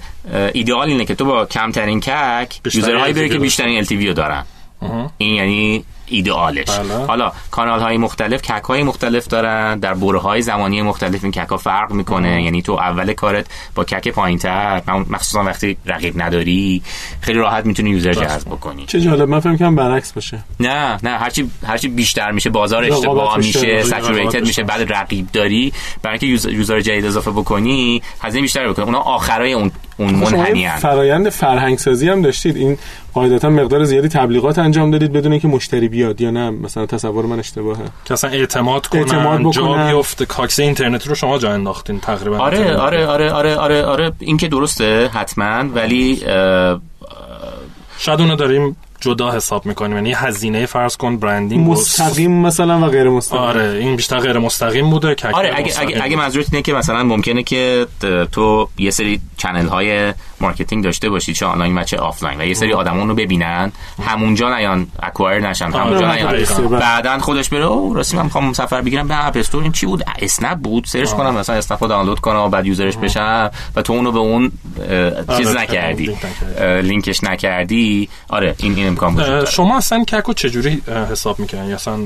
[0.52, 4.44] ایدئال اینه که تو با کمترین CAC user هایی بیاری که بیشترین LTV رو دارن.
[5.18, 6.70] این یعنی ایدئالش.
[6.70, 7.06] بله.
[7.06, 11.48] حالا کانال های مختلف CAC های مختلف دارن در برهه های زمانی مختلف این CAC
[11.48, 12.42] ها فرق می‌کنه.
[12.42, 16.82] یعنی تو اول کارت با CAC پایین تر مخصوصا وقتی رقیب نداری
[17.20, 18.86] خیلی راحت می‌تونی یوزر جذب بکنی.
[18.86, 20.38] چه جالب من فکر کنم برعکس باشه.
[20.60, 24.62] نه نه هرچی هرچی بیشتر میشه بازار اشتباه میشه سچوریتد میشه.
[24.62, 25.72] بعد رقیب داری
[26.02, 30.34] برای اینکه یوز- یوزر جدید اضافه بکنی هزینه بیشتر بکنه اونا آخرای اون اون خب
[30.34, 30.68] منحنی.
[30.68, 32.56] فرایند فرهنگ سازی هم داشتید.
[32.56, 32.78] این
[33.14, 36.50] قاعدتا مقدار زیادی تبلیغات انجام دادید بدون اینکه مشتری بیاد یا نه.
[36.50, 37.84] مثلا تصور من اشتباهه.
[38.04, 39.94] که اصلا اعتماد کنن اعتماد جا بکنن.
[39.94, 44.12] بیفته کاکسه اینترنتی رو شما جا انداختین تقریبا آره آره آره آره آره آره.
[44.18, 45.64] این که درسته حتما.
[45.74, 46.16] ولی
[47.98, 49.96] شاید اونو داریم جدا حساب می‌کنیم.
[49.96, 53.40] یعنی هزینه فرض کن branding مستقیم مثلا و غیر مستقیم.
[53.40, 57.02] آره این بیشتر غیر مستقیم بوده که آره اگه اگه, اگه منظورت اینه که مثلا
[57.02, 57.86] ممکنه که
[58.32, 62.40] تو یه سری channel های marketing داشته باشی چه آنلاین و چه آفلاین.
[62.40, 63.72] و یه سری آدما رو ببینن.
[64.02, 65.72] همونجا نیان acquire نشن.
[65.72, 66.32] همونجا آره، نیان.
[66.32, 66.78] درسته، بله.
[66.78, 69.08] بعدا خودش بگه اوه راستی من می‌خوام سفر بگیرم.
[69.08, 70.84] به App Store این چی بود؟ اسنپ بود.
[70.84, 73.50] search کنم مثلا اسنپ رو دانلود کنم و بعد user ش بشم.
[73.76, 74.52] و تو اونو به اون
[74.88, 76.16] اه، چیز آره، نکردی.
[76.82, 78.08] لینکش نکردی.
[78.28, 81.98] آره این این امکان وجود شما اصلا CAC و چجوری اه، حساب می‌کنن یا اصلا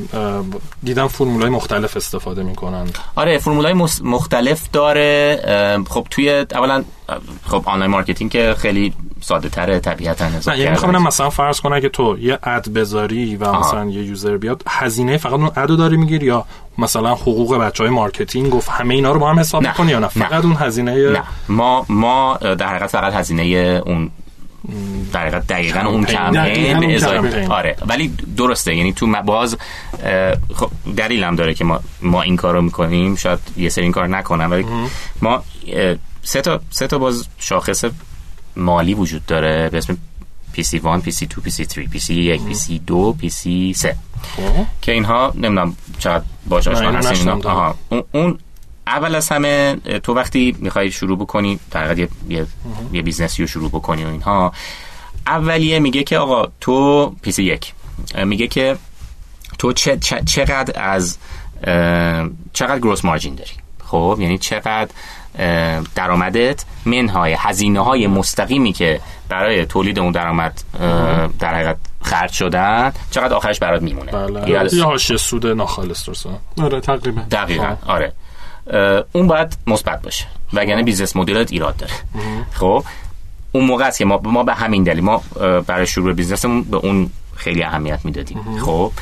[0.82, 2.86] دیدم فرمولای مختلف استفاده می‌کنن.
[3.14, 3.72] آره فرمولای
[4.02, 5.40] مختلف داره.
[5.88, 6.84] خب توی اولا
[7.46, 10.70] خب online marketing که خیلی ساده تره طبیعتا نه یعنی.
[10.70, 13.60] می‌خوام مثلا فرض کن اگه تو یه ad بذاری و آها.
[13.60, 16.44] مثلا یه user بیاد هزینه فقط اون ad و داری می‌گیری یا
[16.78, 19.68] مثلا حقوق بچه های marketing و همه اینا رو با هم حساب نه.
[19.68, 20.28] می‌کنی یا نه نه.
[20.28, 23.42] فقط اون هزینه نه ما ما در حقیقت فقط هزینه
[23.86, 24.10] اون
[25.12, 26.80] در حقیقت دقیقا اون کمپین.
[26.80, 27.46] به ازای.
[27.46, 29.56] آره ولی درسته یعنی تو باز
[30.54, 34.06] خب دلیل هم داره که ما ما این کارو می‌کنیم شاید یه سری این کار
[34.08, 34.66] نکنم ولی
[35.22, 35.42] ما
[36.26, 37.84] سه تا سه تا باز شاخص
[38.56, 39.98] مالی وجود داره به اسم
[40.54, 43.86] PC1, PC2, PC3 PC1, PC2, PC3
[44.36, 44.66] خب.
[44.82, 47.28] که اینها نمی‌دونم چقدر باش نه، آشنا هستین.
[47.28, 47.74] آها.
[47.88, 48.38] اون, اون
[48.86, 52.46] اول از همه تو وقتی می‌خوای شروع بکنی در یه, یه,
[52.92, 54.52] یه business ی رو شروع بکنی و اینها
[55.26, 57.72] اولیه میگه که آقا تو PC یک
[58.14, 58.76] اه، میگه که
[59.58, 61.18] تو چه چه- چقدر از
[62.52, 63.50] چقدر gross margin داری
[63.84, 64.90] خب یعنی چقدر
[65.94, 70.62] درآمدت منهای هزینه های مستقیمی که برای تولید اون درآمد
[71.38, 74.50] در حقیقت خرج شدن چقدر آخرش برات میمونه؟ بله.
[74.74, 76.30] یه حاشیه سود ناخالص درسته
[76.62, 77.22] آره تقریبا.
[77.30, 78.12] دقیقا آره.
[78.70, 80.24] اه، اون باید مثبت باشه.
[80.52, 81.92] وگرنه business model ت ایراد داره.
[82.52, 82.84] خب؟
[83.52, 85.22] اون موقع است که ما ما به همین دلیل ما
[85.66, 88.58] برای شروع business مون به اون خیلی اهمیت می‌دادیم.
[88.64, 88.92] خب؟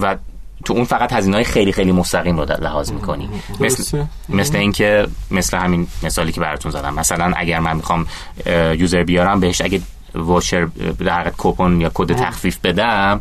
[0.00, 0.16] و
[0.64, 3.28] تو اون فقط هزینه های خیلی خیلی مستقیم رو لحاظ می‌کنی.
[3.60, 4.04] مثل.
[4.28, 6.94] مثل اینکه مثل همین مثالی که براتون زدم.
[6.94, 8.06] مثلا اگر من می‌خوام
[8.78, 9.80] user بیارم بهش اگه
[10.14, 13.20] voucher در حقیقت کوپن یا کد تخفیف بدم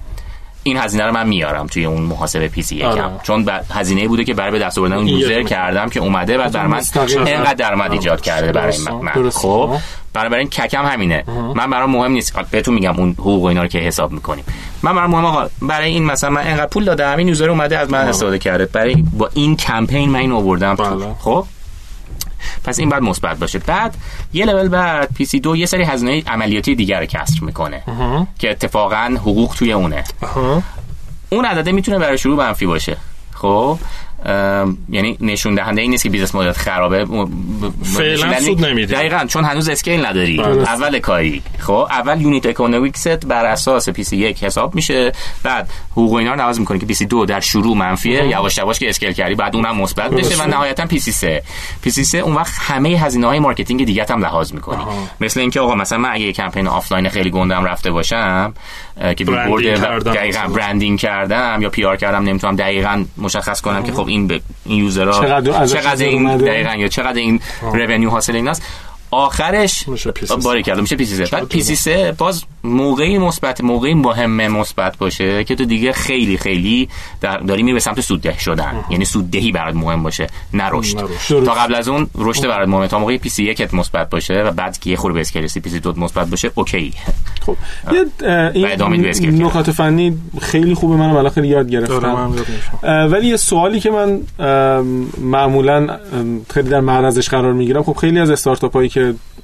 [0.63, 3.11] این هزینه رو من میارم توی اون محاسبه PC یکم.
[3.23, 6.51] چون هزینه بوده که برای به دست آوردن اون این user کردم که اومده بعد
[6.51, 6.81] برای من.
[7.25, 8.77] اینقدر درآمد ایجاد کرده برای.
[9.01, 9.29] من.
[9.29, 9.75] خب
[10.13, 11.23] بنابراین CAC م همینه
[11.55, 14.43] من برام مهم نیست بهتون میگم اون حقوق اینا رو که حساب می‌کنیم
[14.83, 17.89] من برام مهم آقا برای این مثلا من اینقدر پول دادم این user اومده از
[17.89, 20.75] من استفاده کرده برای با این کمپین من اینو آوردم.
[20.75, 21.15] بله.
[21.19, 21.45] خب
[22.63, 23.59] پس این باید مثبت باشه.
[23.59, 23.95] بعد
[24.33, 27.83] یه لول بعد PC دو یه سری هزینه عملیاتی دیگر رو کسر می‌کنه
[28.39, 30.03] که اتفاقا حقوق توی اونه.
[30.21, 30.63] آها.
[31.29, 32.97] اون عدده می‌تونه برای شروع منفی باشه.
[33.33, 33.77] خب؟
[34.89, 37.05] یعنی نشون دهنده این نیست که business model خرابه.
[37.83, 38.95] فعلا سود نمیده.
[38.95, 40.37] دقیقاً چون هنوز scale نداری.
[40.37, 40.69] درست.
[40.69, 41.41] اول کاری.
[41.59, 45.11] خب اول unit economics ت بر اساس PC یک حساب میشه.
[45.43, 48.27] بعد حقوق اینا رو نواز می‌کنه که PC دو در شروع منفیه.
[48.27, 51.43] یواش یواش که scale کردی باید اونم مثبت بشه و نهایتا PC سه.
[51.81, 54.83] PC سه اون وقت همه هزینه های marketing دیگه هم لحاظ می‌کنی.
[55.21, 58.53] مثل اینکه آقا مثلا من اگه یه کمپین آفلاین خیلی گنده رفته باشم
[59.01, 60.53] که بیلبورد کردم دقیقاً مثلا.
[60.53, 65.17] branding کردم یا PR کردم نمی‌تونم دقیقاً مشخص کنم که خب این به این user
[65.17, 68.63] ها چقدر چقدر این؟ دقیقاً یا چقدر این revenue حاصل این است
[69.11, 69.85] آخرش.
[70.43, 75.43] باری کرده میشه PC سه بعد PC سه باز موقعی مثبت موقعی مهم مثبت باشه
[75.43, 76.89] که تو دیگه خیلی خیلی
[77.21, 78.85] در داری میری به سمت سودده شدن.
[78.89, 81.09] یعنی سوددهی برات مهم باشه نه رشد.
[81.45, 82.87] تا قبل از اون رشد برات مهمه.
[82.87, 86.27] تا موقعی PC یکت مثبت باشه و بعد که یه خورده رسی PC دو مثبت
[86.27, 86.93] باشه okay.
[87.45, 87.55] خب.
[88.53, 89.43] این.
[89.43, 92.33] نکات فنی خیلی خوبه منم الان خیلی یاد گرفتم.
[92.83, 94.21] ولی یه سوالی که من
[95.17, 95.97] معمولا
[96.53, 97.83] خیلی در معرضش قرار می‌گیرم.
[97.83, 99.00] خب خیلی از استارتاپ هایی که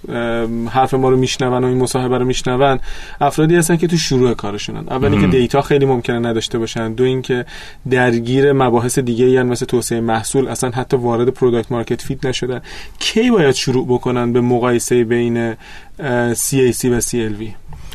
[0.10, 2.80] ام، حرف ما رو میشنون و این مصاحبه رو میشنون
[3.22, 4.84] افرادی هستن که تو شروع کارشونن.
[4.90, 6.94] اول اینکه data خیلی ممکنه نداشته باشن.
[6.94, 7.46] دو اینکه
[7.90, 12.62] درگیر مباحث دیگه ای مثل توسعه محصول اصلا حتی وارد product market fit نشدن.
[13.00, 17.44] کی باید شروع بکنن به مقایسه بین CAC و CLV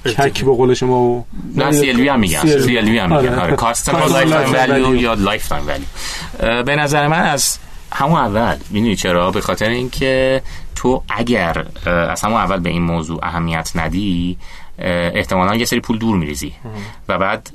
[0.05, 1.24] CAC به قول شما و
[1.56, 2.40] نه سی ال وی هم میگن.
[2.40, 3.34] سی ال وی هم میگن.
[3.34, 3.56] آره.
[3.57, 4.94] customer lifetime value.
[4.94, 7.58] یا lifetime value به نظر من از
[7.93, 10.43] همون اول می‌دونی چرا؟ به خاطر اینکه
[10.74, 14.38] تو اگر از همون اول به این موضوع اهمیت ندی
[14.78, 16.53] احتمالا یه سری پول دور میریزی.
[17.09, 17.51] و بعد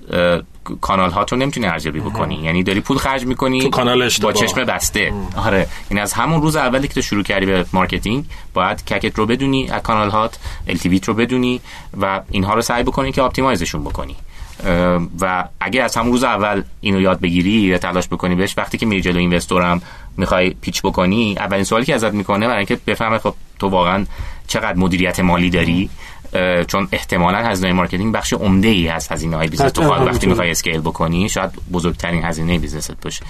[0.82, 2.36] کانال ها تو نمی‌تونی ارزیابی بکنی.
[2.36, 4.10] یعنی داری پول خرج می‌کنی تو کانال.
[4.22, 5.14] با چشم بسته.
[5.38, 5.58] آره.
[5.58, 9.18] این یعنی از همون روز اولی که تو شروع کردی به marketing باید CAC ت
[9.18, 11.62] رو بدونی از کانال هات LTV رو بدونی
[12.02, 14.16] و اینها رو سعی بکنی که optimize شون بکنی.
[15.22, 18.86] و اگه از همون روز اول اینو یاد بگیری یا تلاش بکنی بهش وقتی که
[18.86, 19.82] میری جلو investor م
[20.18, 24.06] می‌خوای pitch بکنی اولین سوالی که ازت می‌کنه برای اینکه بفهمه خب تو واقعا
[24.48, 25.90] چقدر مدیریت مالی داری
[26.68, 29.72] چون احتمالا هزینه marketing بخش عمده ای از هزینه های business.
[29.72, 33.26] تو وقتی می‌خوای scale بکنی شاید بزرگترین هزینه business ت باشه.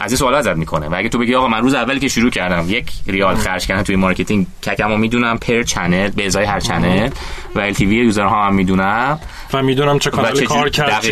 [0.00, 0.88] از این سوال ازت می‌کنه.
[0.88, 3.82] و اگه تو بگی آقا من روز اولی که شروع کردم یک ریال خرج کردم
[3.82, 7.10] توی marketing CAC مو می‌دونم per channel به ازای هر channel.
[7.54, 9.18] و LTV ها هم می‌دونم.
[9.52, 11.04] و می‌دونم چه کانالی کار کرد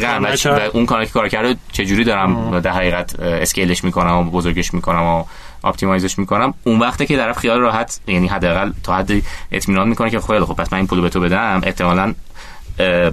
[0.47, 4.25] و, و اون کانالی که کار کرده چه جوری دارم در حقیقت اسکیلش می‌کنم و
[4.25, 5.25] بزرگش می‌کنم و
[5.64, 6.55] اپتیمایزش می‌کنم.
[6.64, 10.55] اون وقته که طرف خیال راحت یعنی حداقل تا حدی اطمینان می‌کنه که خیلی خب
[10.55, 12.14] پس من این پولو به تو بدم احتمالاً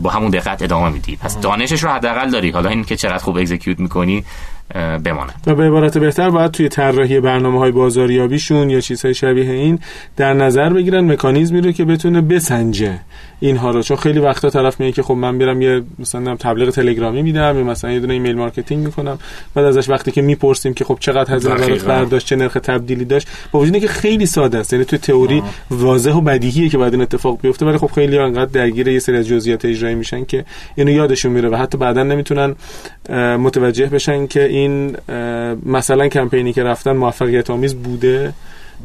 [0.01, 1.15] با همون دقت ادامه میدی.
[1.15, 2.49] پس دانشش رو حداقل داری.
[2.49, 4.23] حالا این که چقدر خوب اکزیکیوت می‌کنی
[4.73, 5.33] بمانه.
[5.47, 9.79] و به عبارت بهتر باید توی طراحی برنامه های بازاریابیشون یا چیزهای شبیه این
[10.17, 12.99] در نظر بگیرن مکانیزمی رو که بتونه بسنجه
[13.39, 13.81] اینها رو.
[13.81, 17.63] چون خیلی وقتا طرف میگه که خب من میرم یه مثلا تبلیغ تلگرامی میدم یا
[17.63, 19.19] مثلا یه دونه email marketing می‌کنم.
[19.55, 23.27] بعد ازش وقتی که می‌پرسیم که خب چقدر هزینه برات برداشت چه نرخ تبدیلی داشت
[23.51, 27.01] با وجودی که خیلی ساده است یعنی تو تئوری واضح و بدیهیه که بعد این
[27.01, 30.45] اتفاق بیفته ولی خب خیلی انقدر درگیر یه سری از جزئیات اجرایی میشن که
[30.75, 32.55] اینو یادشون میره و حتی بعدا نمی‌تونن
[33.37, 34.97] متوجه بشن که این
[35.65, 38.33] مثلا کمپینی که رفتن موفقیت آمیز بوده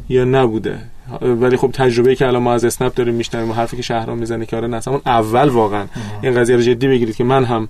[0.09, 0.77] یا نبوده؟
[1.21, 4.45] ولی خب تجربه که الان ما از اسنپ داریم میشنویم و حرفی که شهرام می‌زنه
[4.45, 5.85] که آره نه اول واقعا
[6.21, 7.67] این قضیه رو جدی بگیرید که من هم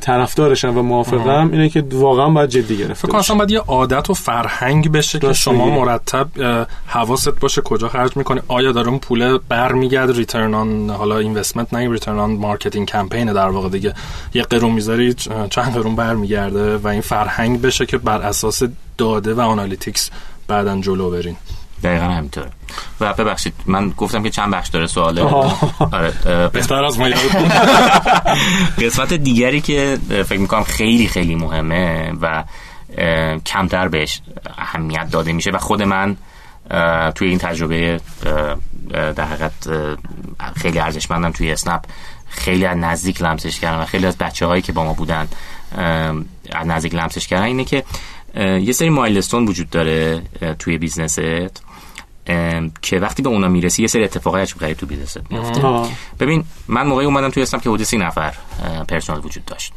[0.00, 4.14] طرفدارشم و موافقم اینه که واقعا باید جدی گرفته فکر کنم باید یه عادت و
[4.14, 6.28] فرهنگ بشه که شما مرتب
[6.86, 8.40] حواست باشه کجا خرج می‌کنی.
[8.48, 13.48] آیا داره اون پول برمیگرده؟ return on حالا investment نه return on marketing campaign در
[13.48, 13.94] واقع دیگه.
[14.34, 15.14] یه قرون می‌ذاری
[15.50, 18.62] چند قرون برمیگرده و این فرهنگ بشه که بر اساس
[18.98, 20.10] داده و analytics
[20.48, 21.36] بعدا جلو برین.
[21.82, 22.50] دقیقا همینطوره.
[23.00, 25.22] و ببخشید من گفتم که چند بخش داره سواله
[25.92, 26.12] آره
[26.52, 27.08] بهتر از ما
[28.82, 32.44] قسمت دیگری که فکر می‌کنم خیلی خیلی مهمه و
[33.46, 34.20] کمتر بهش
[34.58, 36.16] اهمیت داده میشه و خود من
[37.14, 38.00] توی این تجربه
[38.92, 39.52] در حقیقت
[40.56, 41.82] خیلی ارزشمندم توی اسنپ.
[42.28, 45.28] خیلی از نزدیک لمسش کردم و خیلی از بچه هایی که با ما بودن
[46.52, 47.84] از نزدیک لمسش کردن اینه که
[48.36, 50.22] یه سری milestone وجود داره
[50.58, 51.20] توی business ت.
[52.82, 55.62] که وقتی به اونا می‌رسی یه سری اتفاقای عجیب غریب تو business ت میفته
[56.20, 58.34] ببین من موقعی اومدم توی اسنپ که حدود سی نفر
[58.88, 59.72] پرسنل وجود داشت.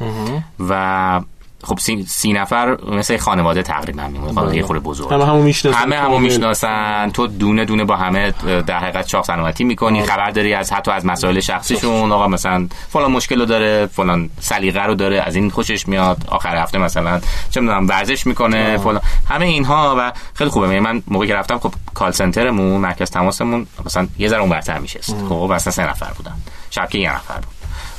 [0.69, 1.21] و
[1.63, 5.13] خب سی, سی نفر مثل خانواده تقریبا میمونه خانواده یه خورده بزرگ.
[5.13, 7.09] همه همو می‌شناسن همه همو می‌شناسن.
[7.09, 8.31] تو دونه دونه با همه
[8.67, 13.11] در حقیقت چاق سلامتی می‌کنی خبر داری از حتی از مسائل شخصیشون آقا مثلا فلان
[13.11, 17.61] مشکل رو داره فلان سلیقه رو داره از این خوشش میاد آخر هفته مثلا چه
[17.61, 19.01] می‌دونم ورزش می‌کنه فلان.
[19.29, 20.67] همه اینها و خیلی خوبه.
[20.67, 24.99] یعنی من موقعی که رفتم خب کال سنترمون مرکز تماسمون مثلا یه ذره اونورتر میشه
[25.29, 26.35] خب مثلا سه نفر بودن.
[26.69, 27.53] شب یه نفر بود.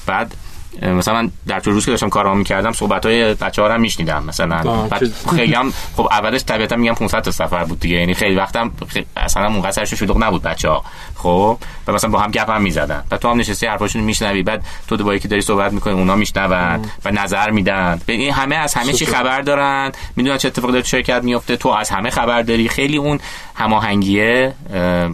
[0.06, 0.34] بعد
[0.82, 4.24] مثلا من در طول روز که داشتم کارام می‌کردم صحبت های بچه ها رو میشنیدم
[4.24, 4.88] مثلا.
[5.36, 7.96] خیلی هم خب اولش طبیعتا میگم 500 تا سفر بود دیگه.
[7.96, 10.84] یعنی خیلی وقتم خیلی اصلا اون سرش شلوغ نبود بچه ها
[11.16, 13.04] خب؟ و مثلا با هم گپ هم می‌زدن.
[13.10, 14.42] و تو هم نشستی حرفاشون میشنوی.
[14.42, 18.00] بعد تو دوباره که داری صحبت می‌کنی اونا میشنون و نظر میدن.
[18.06, 19.92] این همه از همه چی خبر دارن.
[20.16, 22.68] می‌دونن چه اتفاقی در شرکت میفته تو از همه خبر داری.
[22.68, 23.20] خیلی اون
[23.54, 24.54] هماهنگیه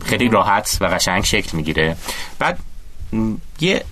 [0.06, 1.96] خیلی راحت و قشنگ شکل می‌گیره.
[2.38, 2.58] بعد
[3.60, 3.84] یه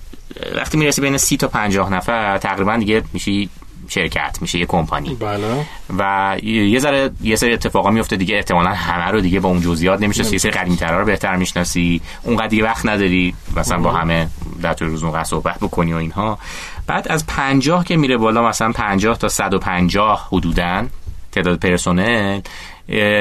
[0.56, 3.48] وقتی می‌رسی بین سی تا پنجاه نفر تقریبا دیگه میشه
[3.88, 5.14] شرکت میشه یه کمپانی.
[5.14, 5.66] بله.
[5.98, 10.02] و یه ذره یه سری اتفاقا میفته دیگه احتمالا همه رو دیگه با اون جزئیات
[10.02, 12.00] نمیشه یه سری قدیمی‌ترا رو بهتر می‌شناسی.
[12.22, 14.28] اونقدر دیگه وقت نداری مثلا با همه
[14.62, 16.38] در طول روز اونقدر صحبت بکنی و اینها.
[16.86, 20.84] بعد از پنجاه که میره بالا مثلا پنجاه تا 150 حدوداً
[21.32, 22.40] تعداد پرسنل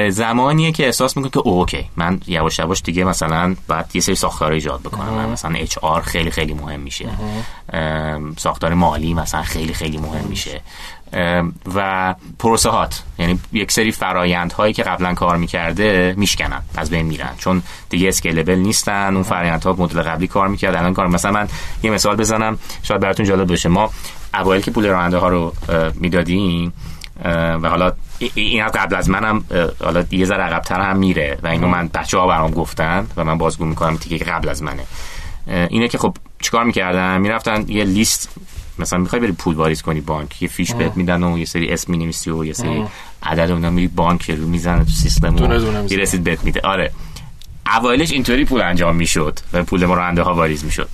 [0.08, 4.52] زمانیه که احساس می‌کنه که okay من یواش یواش دیگه مثلا باید یه سری ساختار
[4.52, 7.08] ایجاد بکنم من مثلا HR خیلی خیلی مهم میشه.
[8.36, 10.60] ساختار مالی مثلا خیلی خیلی مهم میشه.
[11.74, 17.06] و پروسه هات یعنی یک سری فرایند هایی که قبلا کار می‌کرده میشکنن از بین
[17.06, 17.34] میرن.
[17.38, 21.48] چون دیگه scalable نیستن اون فرایند ها مدل قبلی کار می‌کرد الان کار مثلا من
[21.82, 23.90] یه مثال بزنم شاید براتون جالب بشه ما
[24.34, 25.52] اوایل که پول راننده ها رو
[25.94, 26.72] می‌دادیم
[27.24, 27.92] و حالا
[28.34, 29.44] این قبل از منم
[29.84, 33.38] حالا یه ذره عقب‌تر هم میره و اینو من بچه ها برام گفتن و من
[33.38, 34.82] بازگو می‌کنم که قبل از منه.
[35.68, 38.28] اینه که خب چیکار می‌کردن؟ می‌رفتن یه لیست
[38.78, 41.92] مثلا می‌خوای بری پول واریز کنی بانک یه فیش بهت میدن و یه سری اسم
[41.92, 42.84] می‌نویسی و یه سری
[43.22, 45.46] عدد اونا میری بانک رو می‌زنه تو سیستم و
[45.90, 46.60] رسید بهت میده.
[46.60, 46.92] آره.
[47.76, 50.88] اوایلش اینطوری پول انجام می‌شد و پول راننده ها واریز می‌شد.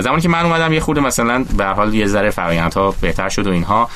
[0.00, 3.50] زمانی که من اومدم یه خورده مثلا به حال یه ذره فرآیندها بهتر شد و
[3.50, 3.88] اینها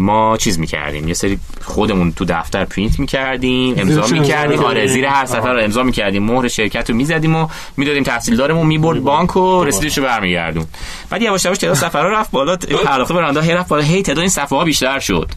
[0.00, 1.08] ما چیز می‌کردیم.
[1.08, 4.64] یه سری خودمون تو دفتر پرینت می‌کردیم امضا می‌کردیم.
[4.64, 6.22] آره زیر هر سفر رو امضا می‌کردیم.
[6.22, 9.02] مهر شرکت رو می‌زدیم و می‌دادیم تحصیلدارمون می‌برد.
[9.02, 10.66] بانک و رسیدش رو برمیگردون.
[11.10, 12.56] بعد یواش یواش تعداد سفرها رفت بالا.
[12.84, 13.82] پرداخت برنده هی رفت بالا.
[13.82, 15.30] هی تعداد این صفحه ها بیشتر شد.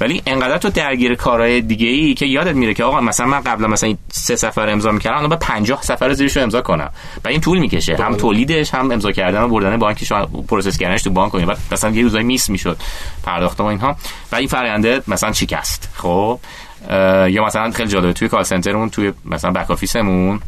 [0.00, 3.68] ولی انقدر تو درگیر کارهای دیگه ای که یادت میره که آقا مثلا من قبلا
[3.68, 6.90] مثلا سه سفر امضا می‌کردم الان با 50 سفر زیرش رو امضا کنم.
[7.24, 7.96] و این طول می‌کشه.
[7.96, 10.12] هم تولیدش هم امضا کردن و بردن بانکش
[10.48, 12.76] process کردنش تو بانک و بعد مثلا یه روزای miss می‌شد.
[13.22, 13.96] پرداخت اینها
[14.32, 16.40] و این فراینده مثلا شکست خب
[17.28, 20.40] یا مثلا خیلی جالبه توی call center مون توی مثلا back office مون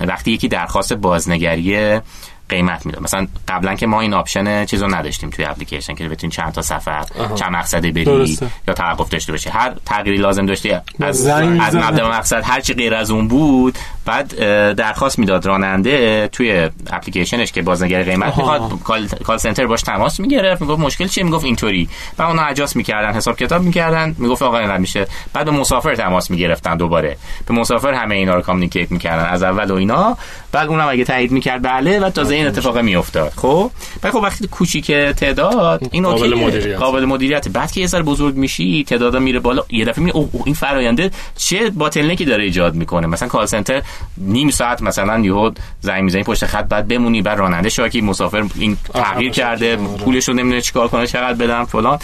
[0.00, 2.00] وقتی یکی درخواست بازنگری
[2.48, 3.02] قیمت می‌داد.
[3.02, 7.04] مثلا قبلا که ما این option چیزو نداشتیم توی اپلیکیشن که بتونی چند تا سفر
[7.34, 8.38] چند مقصدی بری
[8.68, 9.50] یا توقف داشته باشی.
[9.50, 14.34] هر تغییری لازم داشتی از از مبدا مقصد هر چی غیر از اون بود بعد
[14.74, 20.62] درخواست می‌داد راننده توی اپلیکیشنش که بازنگری قیمت می‌خواد کال, کال سنتر باش تماس می‌گرفت.
[20.62, 21.88] می‌گفت مشکل چیه؟ می‌گفت اینطوری.
[22.18, 24.14] و اونا اجاس می‌کردن حساب کتاب می‌کردن.
[24.18, 25.06] می‌گفت آقا اینقدر میشه.
[25.32, 27.16] بعد به مسافر تماس می‌گرفتن دوباره.
[27.46, 29.24] به مسافر همه اینا رو کامیکیت می‌کردن.
[29.24, 30.16] از اول و اینا.
[30.54, 33.32] بعد اونم اگه تایید می‌کرد بله و تازه این اتفاق میافتاد.
[33.36, 33.70] خب؟
[34.02, 36.78] بعد خب وقتی کوچیک تعداد این قابل مدیریت.
[36.78, 37.48] قابل مدیریت.
[37.48, 41.70] بعد که یه سر بزرگ میشی تعدادا میره بالا یه دفعه می‌بینی این فراینده چه
[41.70, 43.06] bottleneck ی داره ایجاد می‌کنه.
[43.06, 43.82] مثلا call center
[44.18, 45.50] نیم ساعت مثلا یهو
[45.80, 50.34] زنگ می‌زنی پشت خط بعد بمونی بعد راننده شاکی مسافر این تغییر کرده پولش رو
[50.34, 51.98] نمی‌دونه چیکار کنه چقدر بدم فلان.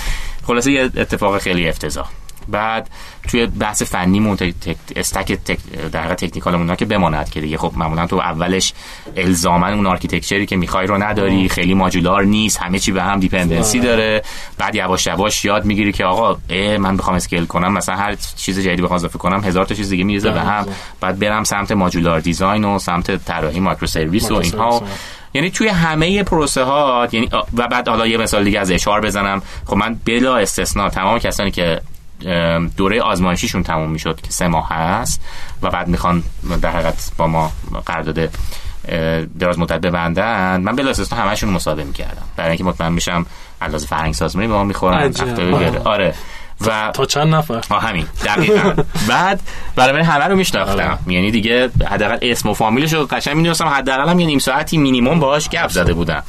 [0.46, 2.09] خلاصه یه اتفاق خیلی افتضاح.
[2.49, 2.91] بعد
[3.28, 5.59] توی بحث فنیمون tech، tech stack، tech
[5.93, 8.72] در حقیقت technical مون که بماند که دیگه خب معمولا تو اولش
[9.16, 13.20] الزاما اون architecture ی که می‌خوای رو نداری خیلی ماجولار نیست همه چی به هم
[13.20, 14.22] dependency داره.
[14.59, 16.38] بعد یواش یواش یاد می‌گیری که آقا
[16.78, 20.05] من بخوام scale کنم مثلا هر چیز جدیدی بخوام اضافه کنم هزار تا چیز دیگه
[20.05, 20.66] میریزه به هم.
[21.01, 24.82] بعد برم سمت modular design و سمت طراحی microservice و اینها.
[25.34, 29.43] یعنی توی همه پروسه ها یعنی و بعد حالا یه مثال دیگه از HR بزنم.
[29.66, 31.80] خب من بلا استثنا تمام کسانی که
[32.76, 35.20] دوره آزمایشیشون تموم می‌شد که سه ماه هست
[35.62, 36.22] و بعد می‌خوان
[36.62, 37.52] در حقیقت با ما
[37.86, 38.30] قرارداد
[39.38, 40.60] دراز مدت ببندن.
[40.60, 42.22] من بلا استثنا همشون مصاحبه می‌کردم.
[42.36, 43.26] برای اینکه مطمئن میشم
[43.62, 45.14] علاوه فرهنگ سازمانی با ما می‌خورن.
[45.84, 46.14] آره.
[46.66, 48.06] و تا چند نفر؟ همین.
[48.24, 48.74] دقیقاً.
[49.08, 49.40] بعد
[49.76, 50.72] برای همه رو میشناختم.
[50.72, 50.98] آره.
[51.06, 53.66] یعنی دیگه حداقل اسم و فامیلش رو قشنگ می‌دونستم.
[53.66, 56.22] حداقل هم یه نیم ساعتی مینیمم باهاش گپ زده بودم.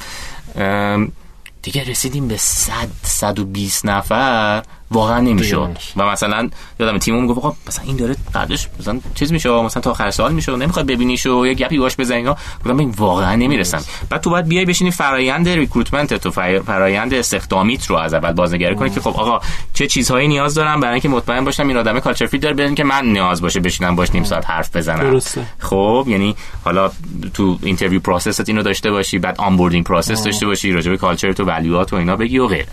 [1.61, 2.73] دیگه رسیدیم به 100
[3.03, 4.63] 120 نفر.
[4.91, 5.77] واقعا نمی‌شد.
[5.97, 9.91] و مثلا یادم تیمم گفت آقا مثلا این داره قدش مثلا چیز میشه مثلا تا
[9.91, 12.23] آخر سال میشه نمی‌خواد ببینیش و یه گپی باش بزنی.
[12.23, 13.83] گفتم این واقعا نمی‌رسم.
[14.09, 16.31] بعد تو باید بیای بشینی فرایند recruitment تو
[16.65, 19.39] فرایند استخدامیت رو از اول بازنگری کنی که خب آقا
[19.73, 22.83] چه چیزهایی نیاز دارم برای اینکه مطمئن باشم این آدم culture fit داره بدون که
[22.83, 25.11] من نیاز باشه بشینم باش نیم ساعت حرف بزنم.
[25.11, 25.45] درسته.
[25.59, 26.35] خب یعنی
[26.65, 26.91] حالا
[27.33, 31.31] تو interview process ت اینو داشته باشی بعد onboarding process داشته باشی راجع به culture
[31.31, 32.67] تو value ات و اینا بگی و غیره.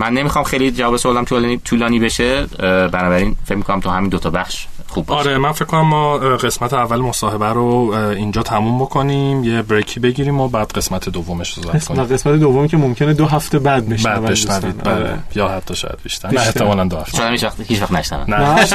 [0.00, 2.46] من نمی‌خوام خیلی جواب سوالم طولانی طولانی بشه
[2.92, 5.20] بنابراین فکر می‌کنم تو همین دو تا بخش خوب باشه.
[5.20, 10.40] آره من فکر کنم ما قسمت اول مصاحبه رو اینجا تموم بکنیم یه بریکی بگیریم
[10.40, 12.04] و بعد قسمت دومش رو ضبط کنیم.
[12.04, 15.18] قسمت دوم که ممکنه دو هفته بعد بشه بعد بشنوید آره.
[15.34, 16.30] یا حتی شاید بیشتر.
[16.30, 17.18] نه احتمالا دو هفته.
[17.18, 18.34] چون هیچ وقت هیچ وقت نشنوم.
[18.34, 18.66] نه.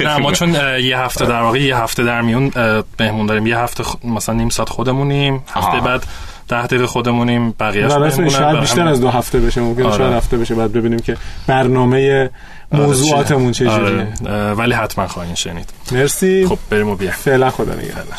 [0.00, 2.52] نه ما چون یه هفته در واقع یه هفته در میون
[3.00, 3.46] مهمون داریم.
[3.46, 5.44] یه هفته مثلا نیم ساعت خودمونیم.
[5.54, 6.06] هفته بعد
[6.50, 7.88] ده دقیقه خودمونیم بقیه
[8.28, 9.96] شاید بیشتر از دو هفته بشه ممکن آره.
[9.96, 12.30] شاید هفته بشه بعد ببینیم که برنامه
[12.72, 14.06] موضوعاتمون چه آره.
[14.52, 15.70] ولی حتما خواهید شنید.
[15.92, 16.46] مرسی.
[16.46, 18.18] خب بریم و بیا فعلا خدا نگهدار.